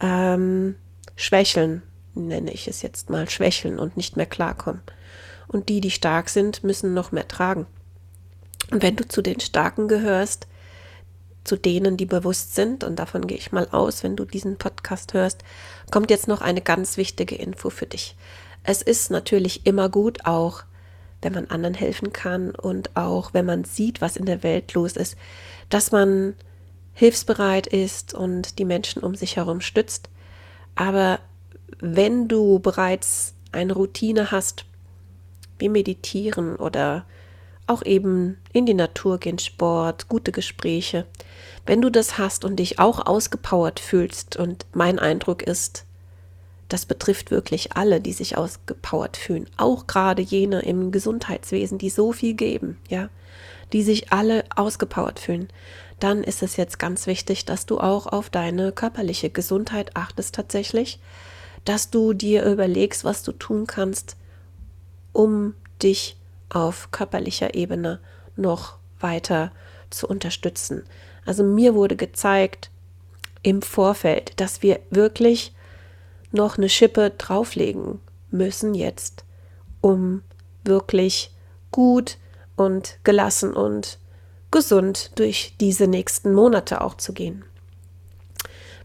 ähm, 0.00 0.76
schwächeln, 1.14 1.82
nenne 2.14 2.52
ich 2.52 2.68
es 2.68 2.82
jetzt 2.82 3.08
mal, 3.08 3.28
schwächeln 3.28 3.78
und 3.78 3.96
nicht 3.96 4.16
mehr 4.16 4.26
klarkommen. 4.26 4.82
Und 5.48 5.68
die, 5.68 5.80
die 5.80 5.90
stark 5.90 6.28
sind, 6.28 6.64
müssen 6.64 6.92
noch 6.92 7.12
mehr 7.12 7.28
tragen. 7.28 7.66
Und 8.70 8.82
wenn 8.82 8.96
du 8.96 9.06
zu 9.06 9.22
den 9.22 9.40
Starken 9.40 9.88
gehörst, 9.88 10.46
zu 11.46 11.56
denen, 11.56 11.96
die 11.96 12.06
bewusst 12.06 12.54
sind, 12.54 12.84
und 12.84 12.98
davon 12.98 13.26
gehe 13.26 13.38
ich 13.38 13.52
mal 13.52 13.68
aus, 13.70 14.02
wenn 14.02 14.16
du 14.16 14.24
diesen 14.24 14.56
Podcast 14.56 15.14
hörst, 15.14 15.42
kommt 15.90 16.10
jetzt 16.10 16.28
noch 16.28 16.40
eine 16.40 16.60
ganz 16.60 16.96
wichtige 16.96 17.36
Info 17.36 17.70
für 17.70 17.86
dich. 17.86 18.16
Es 18.62 18.82
ist 18.82 19.10
natürlich 19.10 19.66
immer 19.66 19.88
gut, 19.88 20.26
auch 20.26 20.64
wenn 21.22 21.32
man 21.32 21.46
anderen 21.46 21.74
helfen 21.74 22.12
kann 22.12 22.50
und 22.50 22.96
auch 22.96 23.32
wenn 23.32 23.46
man 23.46 23.64
sieht, 23.64 24.00
was 24.00 24.16
in 24.16 24.26
der 24.26 24.42
Welt 24.42 24.74
los 24.74 24.96
ist, 24.96 25.16
dass 25.68 25.92
man 25.92 26.34
hilfsbereit 26.92 27.66
ist 27.66 28.14
und 28.14 28.58
die 28.58 28.64
Menschen 28.64 29.02
um 29.02 29.14
sich 29.14 29.36
herum 29.36 29.60
stützt. 29.60 30.08
Aber 30.74 31.20
wenn 31.78 32.28
du 32.28 32.58
bereits 32.58 33.34
eine 33.52 33.72
Routine 33.72 34.30
hast, 34.30 34.64
wie 35.58 35.68
meditieren 35.68 36.56
oder 36.56 37.06
auch 37.66 37.84
eben 37.84 38.38
in 38.52 38.66
die 38.66 38.74
Natur 38.74 39.18
gehen, 39.18 39.38
Sport, 39.38 40.08
gute 40.08 40.32
Gespräche. 40.32 41.06
Wenn 41.66 41.82
du 41.82 41.90
das 41.90 42.18
hast 42.18 42.44
und 42.44 42.56
dich 42.56 42.78
auch 42.78 43.06
ausgepowert 43.06 43.80
fühlst, 43.80 44.36
und 44.36 44.66
mein 44.72 44.98
Eindruck 44.98 45.42
ist, 45.42 45.84
das 46.68 46.86
betrifft 46.86 47.30
wirklich 47.30 47.76
alle, 47.76 48.00
die 48.00 48.12
sich 48.12 48.36
ausgepowert 48.36 49.16
fühlen, 49.16 49.48
auch 49.56 49.86
gerade 49.86 50.22
jene 50.22 50.60
im 50.60 50.90
Gesundheitswesen, 50.90 51.78
die 51.78 51.90
so 51.90 52.12
viel 52.12 52.34
geben, 52.34 52.78
ja, 52.88 53.08
die 53.72 53.82
sich 53.82 54.12
alle 54.12 54.44
ausgepowert 54.54 55.18
fühlen, 55.18 55.48
dann 55.98 56.22
ist 56.22 56.42
es 56.42 56.56
jetzt 56.56 56.78
ganz 56.78 57.06
wichtig, 57.06 57.44
dass 57.44 57.66
du 57.66 57.78
auch 57.78 58.06
auf 58.06 58.30
deine 58.30 58.72
körperliche 58.72 59.30
Gesundheit 59.30 59.96
achtest 59.96 60.34
tatsächlich, 60.34 61.00
dass 61.64 61.90
du 61.90 62.12
dir 62.12 62.44
überlegst, 62.44 63.04
was 63.04 63.22
du 63.22 63.32
tun 63.32 63.66
kannst, 63.66 64.16
um 65.12 65.54
dich 65.82 66.16
auf 66.48 66.90
körperlicher 66.90 67.54
Ebene 67.54 68.00
noch 68.36 68.78
weiter 69.00 69.52
zu 69.90 70.06
unterstützen. 70.06 70.84
Also 71.24 71.42
mir 71.42 71.74
wurde 71.74 71.96
gezeigt 71.96 72.70
im 73.42 73.62
Vorfeld, 73.62 74.40
dass 74.40 74.62
wir 74.62 74.80
wirklich 74.90 75.54
noch 76.32 76.58
eine 76.58 76.68
Schippe 76.68 77.10
drauflegen 77.10 78.00
müssen 78.30 78.74
jetzt, 78.74 79.24
um 79.80 80.22
wirklich 80.64 81.32
gut 81.70 82.18
und 82.56 82.98
gelassen 83.04 83.52
und 83.52 83.98
gesund 84.50 85.12
durch 85.18 85.54
diese 85.60 85.86
nächsten 85.86 86.32
Monate 86.32 86.80
auch 86.80 86.94
zu 86.94 87.12
gehen. 87.12 87.44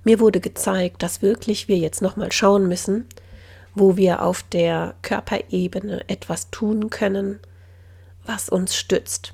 Mir 0.04 0.20
wurde 0.20 0.40
gezeigt, 0.40 1.04
dass 1.04 1.22
wirklich 1.22 1.68
wir 1.68 1.78
jetzt 1.78 2.02
noch 2.02 2.16
mal 2.16 2.32
schauen 2.32 2.68
müssen, 2.68 3.06
wo 3.76 3.98
wir 3.98 4.24
auf 4.24 4.44
der 4.44 4.96
Körperebene 5.02 6.10
etwas 6.10 6.50
tun 6.50 6.90
können, 6.90 7.40
was 8.26 8.50
uns 8.50 8.76
stützt. 8.76 9.34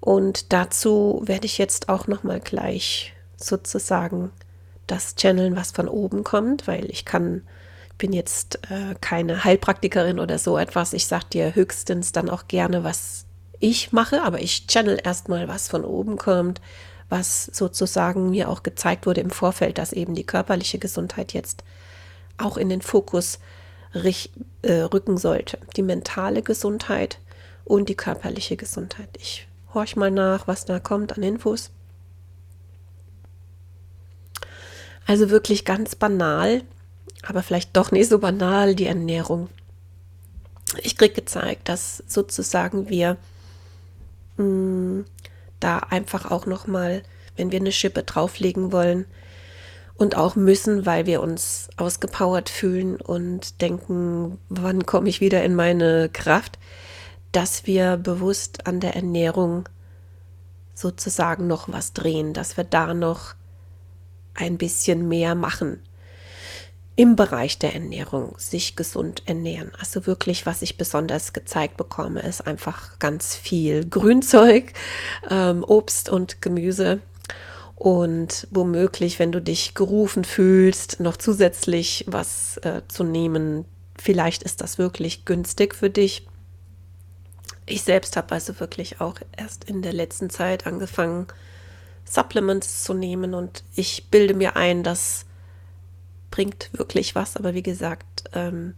Und 0.00 0.52
dazu 0.52 1.22
werde 1.24 1.46
ich 1.46 1.58
jetzt 1.58 1.88
auch 1.88 2.06
noch 2.06 2.22
mal 2.22 2.40
gleich 2.40 3.14
sozusagen 3.36 4.32
das 4.86 5.16
channeln, 5.16 5.56
was 5.56 5.70
von 5.70 5.88
oben 5.88 6.24
kommt, 6.24 6.66
weil 6.66 6.90
ich 6.90 7.04
kann, 7.04 7.42
bin 7.96 8.12
jetzt 8.12 8.58
äh, 8.70 8.94
keine 9.00 9.44
Heilpraktikerin 9.44 10.20
oder 10.20 10.38
so 10.38 10.58
etwas. 10.58 10.92
Ich 10.92 11.06
sage 11.06 11.26
dir 11.32 11.54
höchstens 11.54 12.12
dann 12.12 12.28
auch 12.28 12.48
gerne, 12.48 12.84
was 12.84 13.24
ich 13.60 13.92
mache, 13.92 14.22
aber 14.22 14.40
ich 14.40 14.66
channel 14.66 15.00
erstmal, 15.02 15.48
was 15.48 15.68
von 15.68 15.84
oben 15.84 16.18
kommt, 16.18 16.60
was 17.08 17.46
sozusagen 17.46 18.30
mir 18.30 18.50
auch 18.50 18.62
gezeigt 18.62 19.06
wurde 19.06 19.22
im 19.22 19.30
Vorfeld, 19.30 19.78
dass 19.78 19.92
eben 19.92 20.14
die 20.14 20.26
körperliche 20.26 20.78
Gesundheit 20.78 21.32
jetzt 21.32 21.64
auch 22.36 22.56
in 22.56 22.68
den 22.68 22.82
Fokus 22.82 23.38
äh, 23.94 24.72
rücken 24.72 25.16
sollte. 25.16 25.58
Die 25.76 25.82
mentale 25.82 26.42
Gesundheit 26.42 27.18
und 27.64 27.88
die 27.88 27.96
körperliche 27.96 28.56
Gesundheit. 28.56 29.08
Ich 29.18 29.46
horch 29.72 29.96
mal 29.96 30.10
nach, 30.10 30.46
was 30.46 30.64
da 30.64 30.78
kommt 30.78 31.16
an 31.16 31.22
Infos. 31.22 31.70
Also 35.06 35.30
wirklich 35.30 35.64
ganz 35.64 35.94
banal, 35.94 36.62
aber 37.22 37.42
vielleicht 37.42 37.76
doch 37.76 37.90
nicht 37.90 38.08
so 38.08 38.18
banal, 38.18 38.74
die 38.74 38.86
Ernährung. 38.86 39.48
Ich 40.82 40.96
kriege 40.96 41.14
gezeigt, 41.14 41.68
dass 41.68 42.02
sozusagen 42.06 42.88
wir 42.88 43.16
mh, 44.36 44.44
mm, 44.44 45.04
da 45.60 45.78
einfach 45.78 46.30
auch 46.30 46.46
noch 46.46 46.66
mal, 46.66 47.02
wenn 47.36 47.52
wir 47.52 47.60
eine 47.60 47.72
Schippe 47.72 48.02
drauflegen 48.02 48.72
wollen, 48.72 49.06
und 49.96 50.16
auch 50.16 50.36
müssen, 50.36 50.86
weil 50.86 51.06
wir 51.06 51.20
uns 51.22 51.68
ausgepowert 51.76 52.48
fühlen 52.48 52.96
und 52.96 53.60
denken, 53.60 54.38
wann 54.48 54.86
komme 54.86 55.08
ich 55.08 55.20
wieder 55.20 55.44
in 55.44 55.54
meine 55.54 56.08
Kraft, 56.12 56.58
dass 57.34 57.66
wir 57.66 57.96
bewusst 57.96 58.66
an 58.66 58.80
der 58.80 58.94
Ernährung 58.94 59.68
sozusagen 60.74 61.46
noch 61.46 61.68
was 61.72 61.92
drehen, 61.92 62.32
dass 62.32 62.56
wir 62.56 62.64
da 62.64 62.94
noch 62.94 63.34
ein 64.34 64.56
bisschen 64.58 65.08
mehr 65.08 65.34
machen 65.34 65.80
im 66.96 67.16
Bereich 67.16 67.58
der 67.58 67.74
Ernährung, 67.74 68.36
sich 68.38 68.76
gesund 68.76 69.24
ernähren. 69.26 69.72
Also 69.80 70.06
wirklich, 70.06 70.46
was 70.46 70.62
ich 70.62 70.76
besonders 70.76 71.32
gezeigt 71.32 71.76
bekomme, 71.76 72.20
ist 72.20 72.46
einfach 72.46 73.00
ganz 73.00 73.34
viel 73.34 73.84
Grünzeug, 73.84 74.72
ähm, 75.28 75.64
Obst 75.64 76.08
und 76.08 76.40
Gemüse 76.40 77.00
und 77.74 78.46
womöglich, 78.52 79.18
wenn 79.18 79.32
du 79.32 79.42
dich 79.42 79.74
gerufen 79.74 80.22
fühlst, 80.24 81.00
noch 81.00 81.16
zusätzlich 81.16 82.04
was 82.06 82.58
äh, 82.58 82.82
zu 82.86 83.02
nehmen. 83.02 83.64
Vielleicht 84.00 84.44
ist 84.44 84.60
das 84.60 84.78
wirklich 84.78 85.24
günstig 85.24 85.74
für 85.74 85.90
dich. 85.90 86.28
Ich 87.66 87.82
selbst 87.82 88.16
habe 88.16 88.34
also 88.34 88.60
wirklich 88.60 89.00
auch 89.00 89.16
erst 89.36 89.64
in 89.64 89.82
der 89.82 89.92
letzten 89.92 90.30
Zeit 90.30 90.66
angefangen, 90.66 91.26
Supplements 92.04 92.84
zu 92.84 92.92
nehmen 92.92 93.34
und 93.34 93.64
ich 93.74 94.08
bilde 94.10 94.34
mir 94.34 94.56
ein, 94.56 94.82
das 94.82 95.24
bringt 96.30 96.70
wirklich 96.72 97.14
was. 97.14 97.36
Aber 97.36 97.54
wie 97.54 97.62
gesagt, 97.62 98.24
ähm, 98.34 98.74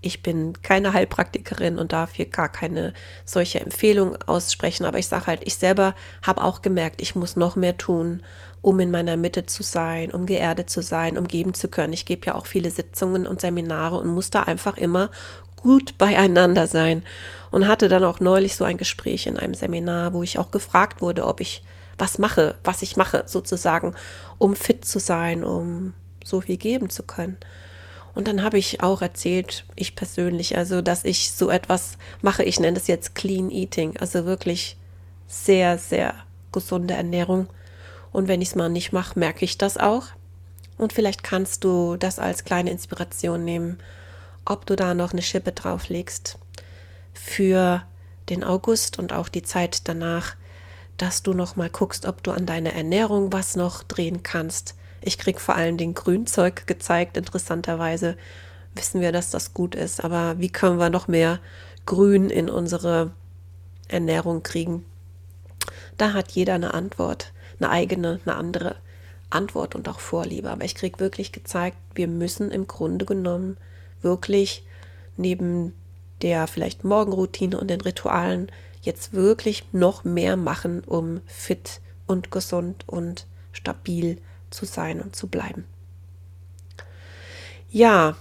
ich 0.00 0.22
bin 0.22 0.52
keine 0.62 0.92
Heilpraktikerin 0.92 1.78
und 1.78 1.92
darf 1.92 2.14
hier 2.14 2.26
gar 2.26 2.48
keine 2.48 2.92
solche 3.24 3.60
Empfehlung 3.60 4.16
aussprechen, 4.26 4.84
aber 4.84 4.98
ich 4.98 5.08
sage 5.08 5.26
halt, 5.26 5.40
ich 5.44 5.56
selber 5.56 5.94
habe 6.22 6.44
auch 6.44 6.62
gemerkt, 6.62 7.02
ich 7.02 7.16
muss 7.16 7.34
noch 7.34 7.56
mehr 7.56 7.76
tun, 7.76 8.22
um 8.60 8.78
in 8.78 8.92
meiner 8.92 9.16
Mitte 9.16 9.46
zu 9.46 9.62
sein, 9.64 10.12
um 10.12 10.26
geerdet 10.26 10.70
zu 10.70 10.82
sein, 10.82 11.18
um 11.18 11.26
geben 11.26 11.54
zu 11.54 11.68
können. 11.68 11.92
Ich 11.92 12.06
gebe 12.06 12.26
ja 12.26 12.34
auch 12.36 12.46
viele 12.46 12.70
Sitzungen 12.70 13.26
und 13.26 13.40
Seminare 13.40 13.98
und 13.98 14.08
muss 14.08 14.30
da 14.30 14.44
einfach 14.44 14.76
immer 14.76 15.10
gut 15.62 15.98
beieinander 15.98 16.66
sein 16.66 17.02
und 17.50 17.68
hatte 17.68 17.88
dann 17.88 18.04
auch 18.04 18.20
neulich 18.20 18.56
so 18.56 18.64
ein 18.64 18.76
Gespräch 18.76 19.26
in 19.26 19.38
einem 19.38 19.54
Seminar, 19.54 20.12
wo 20.12 20.22
ich 20.22 20.38
auch 20.38 20.50
gefragt 20.50 21.00
wurde, 21.00 21.26
ob 21.26 21.40
ich 21.40 21.62
was 21.98 22.18
mache, 22.18 22.54
was 22.64 22.82
ich 22.82 22.96
mache 22.96 23.24
sozusagen, 23.26 23.94
um 24.38 24.54
fit 24.54 24.84
zu 24.84 24.98
sein, 24.98 25.44
um 25.44 25.94
so 26.24 26.40
viel 26.40 26.56
geben 26.56 26.90
zu 26.90 27.02
können. 27.02 27.36
Und 28.14 28.26
dann 28.28 28.42
habe 28.42 28.58
ich 28.58 28.82
auch 28.82 29.02
erzählt, 29.02 29.64
ich 29.76 29.94
persönlich, 29.94 30.56
also 30.56 30.82
dass 30.82 31.04
ich 31.04 31.32
so 31.32 31.50
etwas 31.50 31.98
mache, 32.22 32.42
ich 32.42 32.58
nenne 32.58 32.74
das 32.74 32.88
jetzt 32.88 33.14
Clean 33.14 33.50
Eating, 33.50 33.96
also 33.98 34.24
wirklich 34.24 34.76
sehr, 35.26 35.78
sehr 35.78 36.14
gesunde 36.52 36.94
Ernährung. 36.94 37.48
Und 38.12 38.26
wenn 38.26 38.40
ich 38.40 38.48
es 38.48 38.54
mal 38.54 38.68
nicht 38.68 38.92
mache, 38.92 39.18
merke 39.18 39.44
ich 39.44 39.58
das 39.58 39.76
auch. 39.76 40.06
Und 40.78 40.92
vielleicht 40.92 41.22
kannst 41.22 41.64
du 41.64 41.96
das 41.96 42.18
als 42.18 42.44
kleine 42.44 42.70
Inspiration 42.70 43.44
nehmen, 43.44 43.78
ob 44.48 44.66
du 44.66 44.76
da 44.76 44.94
noch 44.94 45.12
eine 45.12 45.22
Schippe 45.22 45.52
drauflegst 45.52 46.38
für 47.12 47.82
den 48.28 48.44
August 48.44 48.98
und 48.98 49.12
auch 49.12 49.28
die 49.28 49.42
Zeit 49.42 49.88
danach, 49.88 50.36
dass 50.96 51.22
du 51.22 51.32
noch 51.32 51.56
mal 51.56 51.70
guckst, 51.70 52.06
ob 52.06 52.22
du 52.22 52.32
an 52.32 52.46
deiner 52.46 52.72
Ernährung 52.72 53.32
was 53.32 53.56
noch 53.56 53.82
drehen 53.82 54.22
kannst, 54.22 54.74
ich 55.00 55.18
kriege 55.18 55.38
vor 55.38 55.54
allem 55.54 55.76
den 55.76 55.94
Grünzeug 55.94 56.66
gezeigt. 56.66 57.16
Interessanterweise 57.16 58.16
wissen 58.74 59.00
wir, 59.00 59.12
dass 59.12 59.30
das 59.30 59.54
gut 59.54 59.74
ist. 59.74 60.02
Aber 60.04 60.38
wie 60.38 60.50
können 60.50 60.78
wir 60.78 60.90
noch 60.90 61.08
mehr 61.08 61.38
Grün 61.86 62.30
in 62.30 62.50
unsere 62.50 63.12
Ernährung 63.88 64.42
kriegen? 64.42 64.84
Da 65.96 66.12
hat 66.12 66.32
jeder 66.32 66.54
eine 66.54 66.74
Antwort, 66.74 67.32
eine 67.60 67.70
eigene, 67.70 68.20
eine 68.24 68.36
andere 68.36 68.76
Antwort 69.30 69.74
und 69.74 69.88
auch 69.88 70.00
Vorliebe. 70.00 70.50
Aber 70.50 70.64
ich 70.64 70.74
kriege 70.74 71.00
wirklich 71.00 71.32
gezeigt, 71.32 71.76
wir 71.94 72.08
müssen 72.08 72.50
im 72.50 72.66
Grunde 72.66 73.04
genommen 73.04 73.56
wirklich 74.02 74.64
neben 75.16 75.74
der 76.22 76.46
vielleicht 76.46 76.84
Morgenroutine 76.84 77.58
und 77.58 77.68
den 77.68 77.80
Ritualen 77.80 78.50
jetzt 78.82 79.12
wirklich 79.12 79.64
noch 79.72 80.04
mehr 80.04 80.36
machen, 80.36 80.82
um 80.84 81.20
fit 81.26 81.80
und 82.06 82.30
gesund 82.30 82.84
und 82.86 83.26
stabil 83.52 84.18
zu 84.50 84.64
sein 84.64 85.00
und 85.00 85.14
zu 85.14 85.26
bleiben. 85.28 85.64
Ja, 87.70 88.16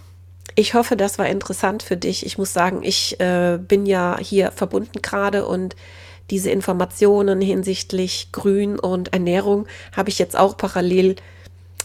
ich 0.55 0.73
hoffe, 0.73 0.97
das 0.97 1.19
war 1.19 1.27
interessant 1.27 1.83
für 1.83 1.97
dich. 1.97 2.25
Ich 2.25 2.37
muss 2.37 2.51
sagen, 2.51 2.81
ich 2.83 3.19
äh, 3.19 3.59
bin 3.61 3.85
ja 3.85 4.17
hier 4.19 4.51
verbunden 4.51 5.01
gerade 5.01 5.45
und 5.45 5.75
diese 6.29 6.49
Informationen 6.49 7.39
hinsichtlich 7.39 8.31
Grün 8.31 8.77
und 8.77 9.13
Ernährung 9.13 9.67
habe 9.95 10.09
ich 10.09 10.19
jetzt 10.19 10.37
auch 10.37 10.57
parallel. 10.57 11.15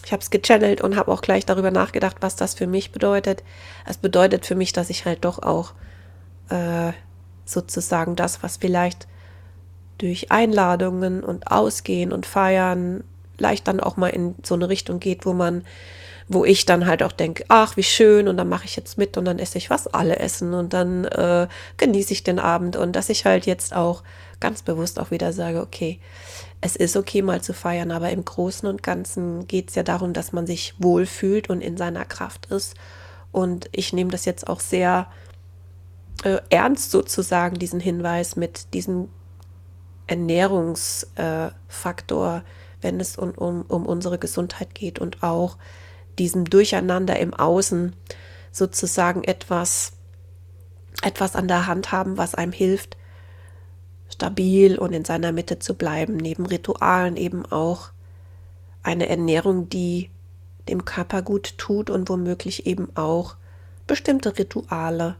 Ich 0.05 0.11
habe 0.11 0.21
es 0.21 0.29
gechannelt 0.29 0.81
und 0.81 0.95
habe 0.95 1.11
auch 1.11 1.21
gleich 1.21 1.45
darüber 1.45 1.71
nachgedacht, 1.71 2.17
was 2.19 2.35
das 2.35 2.53
für 2.53 2.67
mich 2.67 2.91
bedeutet. 2.91 3.43
Es 3.85 3.97
bedeutet 3.97 4.45
für 4.45 4.55
mich, 4.55 4.73
dass 4.73 4.89
ich 4.89 5.05
halt 5.05 5.23
doch 5.23 5.41
auch 5.41 5.73
äh, 6.49 6.91
sozusagen 7.45 8.15
das, 8.15 8.43
was 8.43 8.57
vielleicht 8.57 9.07
durch 9.97 10.31
Einladungen 10.31 11.23
und 11.23 11.49
Ausgehen 11.51 12.11
und 12.11 12.25
Feiern 12.25 13.03
leicht 13.37 13.67
dann 13.67 13.79
auch 13.79 13.97
mal 13.97 14.09
in 14.09 14.35
so 14.43 14.55
eine 14.55 14.69
Richtung 14.69 14.99
geht, 14.99 15.25
wo 15.25 15.33
man, 15.33 15.63
wo 16.27 16.45
ich 16.45 16.65
dann 16.65 16.85
halt 16.85 17.03
auch 17.03 17.11
denke, 17.11 17.45
ach, 17.47 17.77
wie 17.77 17.83
schön, 17.83 18.27
und 18.27 18.37
dann 18.37 18.49
mache 18.49 18.65
ich 18.65 18.75
jetzt 18.75 18.97
mit 18.97 19.17
und 19.17 19.25
dann 19.25 19.39
esse 19.39 19.57
ich, 19.57 19.69
was 19.69 19.87
alle 19.87 20.17
essen 20.17 20.53
und 20.53 20.73
dann 20.73 21.05
äh, 21.05 21.47
genieße 21.77 22.13
ich 22.13 22.23
den 22.23 22.39
Abend 22.39 22.75
und 22.75 22.95
dass 22.95 23.09
ich 23.09 23.25
halt 23.25 23.45
jetzt 23.45 23.75
auch 23.75 24.03
ganz 24.39 24.61
bewusst 24.61 24.99
auch 24.99 25.11
wieder 25.11 25.33
sage, 25.33 25.61
okay, 25.61 25.99
es 26.65 26.77
ist 26.77 26.95
okay 26.95 27.21
mal 27.21 27.41
zu 27.41 27.53
feiern, 27.53 27.91
aber 27.91 28.11
im 28.11 28.23
Großen 28.23 28.69
und 28.69 28.83
Ganzen 28.83 29.47
geht 29.47 29.67
es 29.67 29.75
ja 29.75 29.83
darum, 29.83 30.13
dass 30.13 30.31
man 30.31 30.47
sich 30.47 30.75
wohlfühlt 30.77 31.49
und 31.49 31.59
in 31.59 31.75
seiner 31.75 32.05
Kraft 32.05 32.45
ist. 32.45 32.75
Und 33.33 33.67
ich 33.73 33.91
nehme 33.91 34.11
das 34.11 34.23
jetzt 34.23 34.47
auch 34.47 34.61
sehr 34.61 35.07
äh, 36.23 36.37
ernst 36.49 36.91
sozusagen, 36.91 37.59
diesen 37.59 37.81
Hinweis 37.81 38.37
mit 38.37 38.73
diesem 38.73 39.09
Ernährungsfaktor, 40.07 42.37
äh, 42.37 42.41
wenn 42.79 43.01
es 43.01 43.17
um, 43.17 43.31
um, 43.31 43.63
um 43.63 43.85
unsere 43.85 44.17
Gesundheit 44.17 44.73
geht 44.73 44.99
und 44.99 45.21
auch 45.21 45.57
diesem 46.17 46.45
Durcheinander 46.45 47.19
im 47.19 47.33
Außen 47.33 47.93
sozusagen 48.53 49.25
etwas, 49.25 49.91
etwas 51.01 51.35
an 51.35 51.49
der 51.49 51.67
Hand 51.67 51.91
haben, 51.91 52.17
was 52.17 52.35
einem 52.35 52.53
hilft, 52.53 52.95
stabil 54.23 54.77
und 54.77 54.93
in 54.93 55.05
seiner 55.05 55.31
Mitte 55.31 55.59
zu 55.59 55.75
bleiben. 55.75 56.17
Neben 56.17 56.45
Ritualen 56.45 57.17
eben 57.17 57.45
auch 57.45 57.89
eine 58.81 59.09
Ernährung, 59.09 59.69
die 59.69 60.09
dem 60.69 60.85
Körper 60.85 61.21
gut 61.21 61.57
tut 61.57 61.89
und 61.89 62.09
womöglich 62.09 62.65
eben 62.65 62.89
auch 62.95 63.35
bestimmte 63.85 64.37
Rituale 64.37 65.15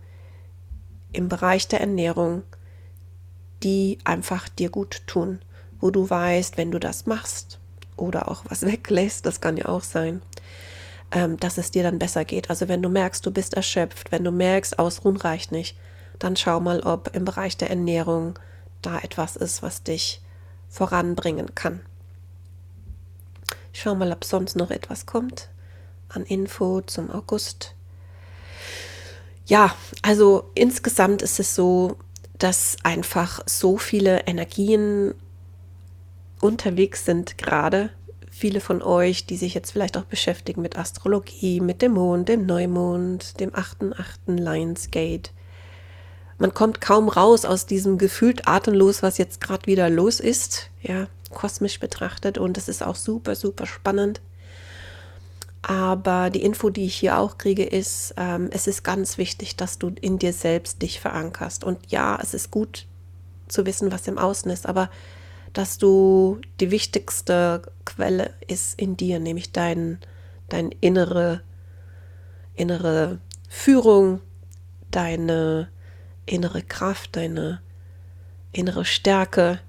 im 1.12 1.28
Bereich 1.28 1.68
der 1.68 1.82
Ernährung, 1.82 2.44
die 3.62 3.98
einfach 4.06 4.48
dir 4.50 4.70
gut 4.70 5.04
tun 5.06 5.39
wo 5.84 5.92
du 5.92 6.10
weißt, 6.10 6.56
wenn 6.56 6.72
du 6.72 6.80
das 6.80 7.08
machst 7.08 7.60
oder 7.98 8.32
auch 8.32 8.46
was 8.48 8.62
weglässt, 8.66 9.26
das 9.26 9.42
kann 9.42 9.58
ja 9.58 9.66
auch 9.66 9.84
sein, 9.84 10.22
ähm, 11.12 11.38
dass 11.38 11.58
es 11.58 11.72
dir 11.72 11.84
dann 11.84 12.00
besser 12.00 12.24
geht. 12.24 12.50
Also 12.50 12.70
wenn 12.70 12.82
du 12.82 12.88
merkst, 12.88 13.26
du 13.26 13.32
bist 13.32 13.54
erschöpft, 13.54 14.10
wenn 14.13 14.24
du 14.24 14.32
merkst, 14.32 14.80
Ausruhen 14.80 15.18
reicht 15.18 15.52
nicht, 15.52 15.78
dann 16.20 16.38
schau 16.38 16.62
mal, 16.62 16.80
ob 16.80 17.13
im 17.13 17.26
Bereich 17.26 17.58
der 17.58 17.70
Ernährung 17.70 18.39
da 18.86 19.00
etwas 19.00 19.36
ist, 19.36 19.63
was 19.63 19.84
dich 19.84 20.22
voranbringen 20.69 21.56
kann. 21.56 21.82
Schau 23.72 23.96
mal, 23.96 24.12
ob 24.12 24.24
sonst 24.24 24.56
noch 24.56 24.72
etwas 24.72 25.06
kommt 25.06 25.50
an 26.10 26.24
Info 26.24 26.82
zum 26.82 27.10
August. 27.10 27.74
Ja, 29.46 29.76
also 30.04 30.52
insgesamt 30.54 31.24
ist 31.24 31.39
es 31.39 31.56
so, 31.56 31.98
dass 32.38 32.78
einfach 32.84 33.41
so 33.48 33.78
viele 33.78 34.28
Energien 34.28 35.15
unterwegs 36.39 37.06
sind 37.06 37.38
gerade 37.38 37.89
viele 38.34 38.60
von 38.60 38.82
euch, 38.82 39.28
die 39.28 39.38
sich 39.38 39.54
jetzt 39.54 39.72
vielleicht 39.72 39.96
auch 39.96 40.06
beschäftigen 40.06 40.62
mit 40.62 40.78
Astrologie, 40.78 41.62
mit 41.62 41.82
dem 41.82 41.93
Mond, 41.93 42.28
dem 42.28 42.46
Neumond, 42.46 43.39
dem 43.39 43.52
8.8. 43.52 44.38
Lionsgate. 44.38 45.30
Man 46.43 46.53
kommt 46.53 46.82
kaum 46.82 47.08
raus 47.08 47.45
aus 47.45 47.67
diesem 47.67 47.97
gefühlt 47.97 48.49
atemlos, 48.49 49.01
was 49.01 49.17
jetzt 49.17 49.39
gerade 49.39 49.65
wieder 49.65 49.89
los 49.89 50.19
ist, 50.19 50.69
ja, 50.82 51.08
kosmisch 51.29 51.79
betrachtet 51.79 52.38
und 52.38 52.58
es 52.58 52.67
ist 52.67 52.84
auch 52.84 52.97
super, 52.97 53.36
super 53.36 53.65
spannend. 53.65 54.19
Aber 55.62 56.29
die 56.29 56.43
Info, 56.43 56.69
die 56.69 56.84
ich 56.84 56.95
hier 56.95 57.17
auch 57.17 57.38
kriege, 57.38 57.63
ist, 57.63 58.15
ähm, 58.17 58.49
es 58.51 58.67
ist 58.67 58.84
ganz 58.84 59.17
wichtig, 59.17 59.56
dass 59.56 59.79
du 59.79 59.93
in 60.01 60.19
dir 60.19 60.34
selbst 60.34 60.82
dich 60.82 60.99
verankerst. 60.99 61.63
Und 61.63 61.89
ja, 61.89 62.19
es 62.21 62.34
ist 62.34 62.51
gut 62.51 62.88
zu 63.47 63.65
wissen, 63.65 63.93
was 63.93 64.06
im 64.10 64.17
Außen 64.17 64.51
ist, 64.51 64.65
aber 64.65 64.89
dass 65.53 65.77
du 65.77 66.41
die 66.60 66.71
wichtigste 66.71 67.62
Quelle 67.86 68.34
ist 68.49 68.77
in 68.77 68.97
dir, 68.97 69.19
nämlich 69.19 69.53
dein, 69.53 69.97
dein 70.49 70.73
innere, 70.82 71.41
innere 72.58 73.19
Führung, 73.47 74.19
deine 74.91 75.69
innere 76.25 76.62
Kraft, 76.62 77.15
deine 77.15 77.62
innere 78.51 78.86
Stärke, 78.86 79.59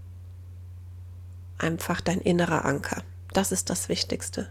einfach 1.59 2.01
dein 2.01 2.21
innerer 2.21 2.65
Anker. 2.65 3.03
Das 3.33 3.53
ist 3.53 3.71
das 3.71 3.89
Wichtigste. 3.89 4.49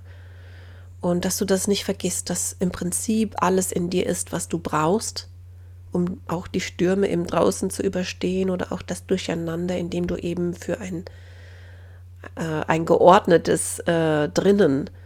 Und 1.00 1.26
dass 1.26 1.38
du 1.38 1.46
das 1.46 1.68
nicht 1.68 1.84
vergisst, 1.84 2.30
dass 2.30 2.56
im 2.60 2.72
Prinzip 2.72 3.36
alles 3.38 3.72
in 3.72 3.90
dir 3.90 4.06
ist, 4.08 4.32
was 4.32 4.48
du 4.48 4.58
brauchst, 4.58 5.30
um 5.92 6.22
auch 6.28 6.48
die 6.48 6.62
Stürme 6.62 7.08
im 7.08 7.28
Draußen 7.28 7.70
zu 7.70 7.84
überstehen 7.84 8.50
oder 8.50 8.72
auch 8.72 8.82
das 8.82 9.06
Durcheinander, 9.06 9.78
in 9.78 9.90
dem 9.90 10.08
du 10.08 10.16
eben 10.16 10.54
für 10.54 10.80
ein, 10.80 11.06
äh, 12.36 12.66
ein 12.68 12.86
geordnetes 12.86 13.80
äh, 13.80 14.30
Drinnen, 14.30 14.90
so 14.90 15.03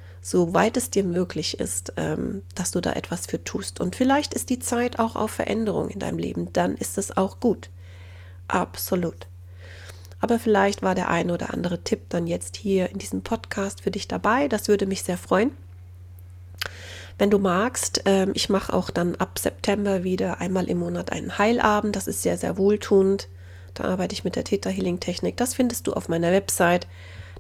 weit 0.54 0.78
es 0.78 0.90
dir 0.90 1.04
möglich 1.04 1.60
ist, 1.60 1.94
ähm, 1.98 2.44
dass 2.56 2.72
du 2.72 2.82
da 2.82 2.94
etwas 2.94 3.26
für 3.26 3.44
tust. 3.44 3.80
Und 3.80 3.96
vielleicht 3.96 4.34
ist 4.34 4.50
die 4.50 4.60
Zeit 4.60 5.00
auch 5.00 5.16
auf 5.16 5.32
Veränderung 5.32 5.90
in 5.90 6.00
deinem 6.00 6.18
Leben, 6.18 6.52
dann 6.54 6.76
ist 6.76 6.98
es 6.98 7.16
auch 7.16 7.40
gut. 7.40 7.70
Absolut. 8.48 9.28
Aber 10.20 10.40
vielleicht 10.40 10.82
war 10.82 10.96
der 10.96 11.10
ein 11.10 11.30
oder 11.30 11.54
andere 11.54 11.84
Tipp 11.84 12.02
dann 12.10 12.28
jetzt 12.28 12.56
hier 12.56 12.90
in 12.90 12.98
diesem 12.98 13.22
Podcast 13.22 13.82
für 13.82 13.92
dich 13.92 14.08
dabei. 14.08 14.48
Das 14.48 14.68
würde 14.68 14.86
mich 14.86 15.04
sehr 15.04 15.18
freuen. 15.18 15.52
Wenn 17.18 17.30
du 17.30 17.40
magst, 17.40 18.02
ähm, 18.06 18.32
ich 18.34 18.50
mache 18.50 18.74
auch 18.74 18.90
dann 18.90 19.16
ab 19.16 19.40
September 19.40 20.04
wieder 20.04 20.40
einmal 20.40 20.70
im 20.70 20.80
Monat 20.80 21.12
einen 21.12 21.38
Heilabend. 21.38 21.96
Das 21.96 22.08
ist 22.08 22.22
sehr, 22.22 22.38
sehr 22.38 22.58
wohltuend. 22.58 23.28
Da 23.74 23.86
arbeite 23.86 24.14
ich 24.14 24.24
mit 24.24 24.36
der 24.36 24.44
Theta 24.44 24.70
Healing 24.70 25.00
Technik. 25.00 25.38
Das 25.38 25.54
findest 25.54 25.88
du 25.88 25.94
auf 25.94 26.10
meiner 26.10 26.32
Website. 26.32 26.88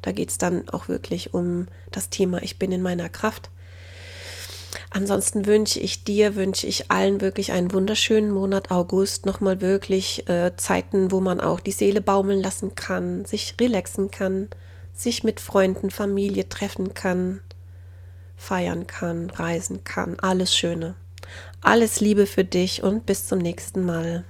Da 0.01 0.12
geht 0.12 0.29
es 0.29 0.38
dann 0.38 0.69
auch 0.69 0.88
wirklich 0.88 1.33
um 1.33 1.67
das 1.91 2.10
Thema 2.10 2.41
Ich 2.41 2.60
bin 2.60 2.71
in 2.71 2.81
meiner 2.81 3.10
Kraft. 3.10 3.49
Ansonsten 4.89 5.45
wünsche 5.45 5.79
ich 5.79 6.03
dir, 6.03 6.36
wünsche 6.36 6.67
ich 6.67 6.91
allen 6.91 7.21
wirklich 7.21 7.51
einen 7.51 7.73
wunderschönen 7.73 8.31
Monat 8.31 8.71
August. 8.71 9.25
Nochmal 9.25 9.62
wirklich 9.62 10.27
äh, 10.29 10.55
Zeiten, 10.55 11.12
wo 11.12 11.19
man 11.19 11.39
auch 11.39 11.60
die 11.60 11.71
Seele 11.71 12.01
baumeln 12.01 12.41
lassen 12.41 12.75
kann, 12.75 13.25
sich 13.25 13.55
relaxen 13.60 14.12
kann, 14.12 14.49
sich 14.93 15.23
mit 15.23 15.39
Freunden, 15.39 15.91
Familie 15.91 16.47
treffen 16.49 16.93
kann, 16.93 17.41
feiern 18.36 18.88
kann, 18.88 19.29
reisen 19.29 19.83
kann. 19.83 20.19
Alles 20.19 20.55
Schöne. 20.55 20.95
Alles 21.62 21.99
Liebe 21.99 22.25
für 22.25 22.45
dich 22.45 22.83
und 22.83 23.05
bis 23.05 23.27
zum 23.27 23.39
nächsten 23.39 23.86
Mal. 23.86 24.23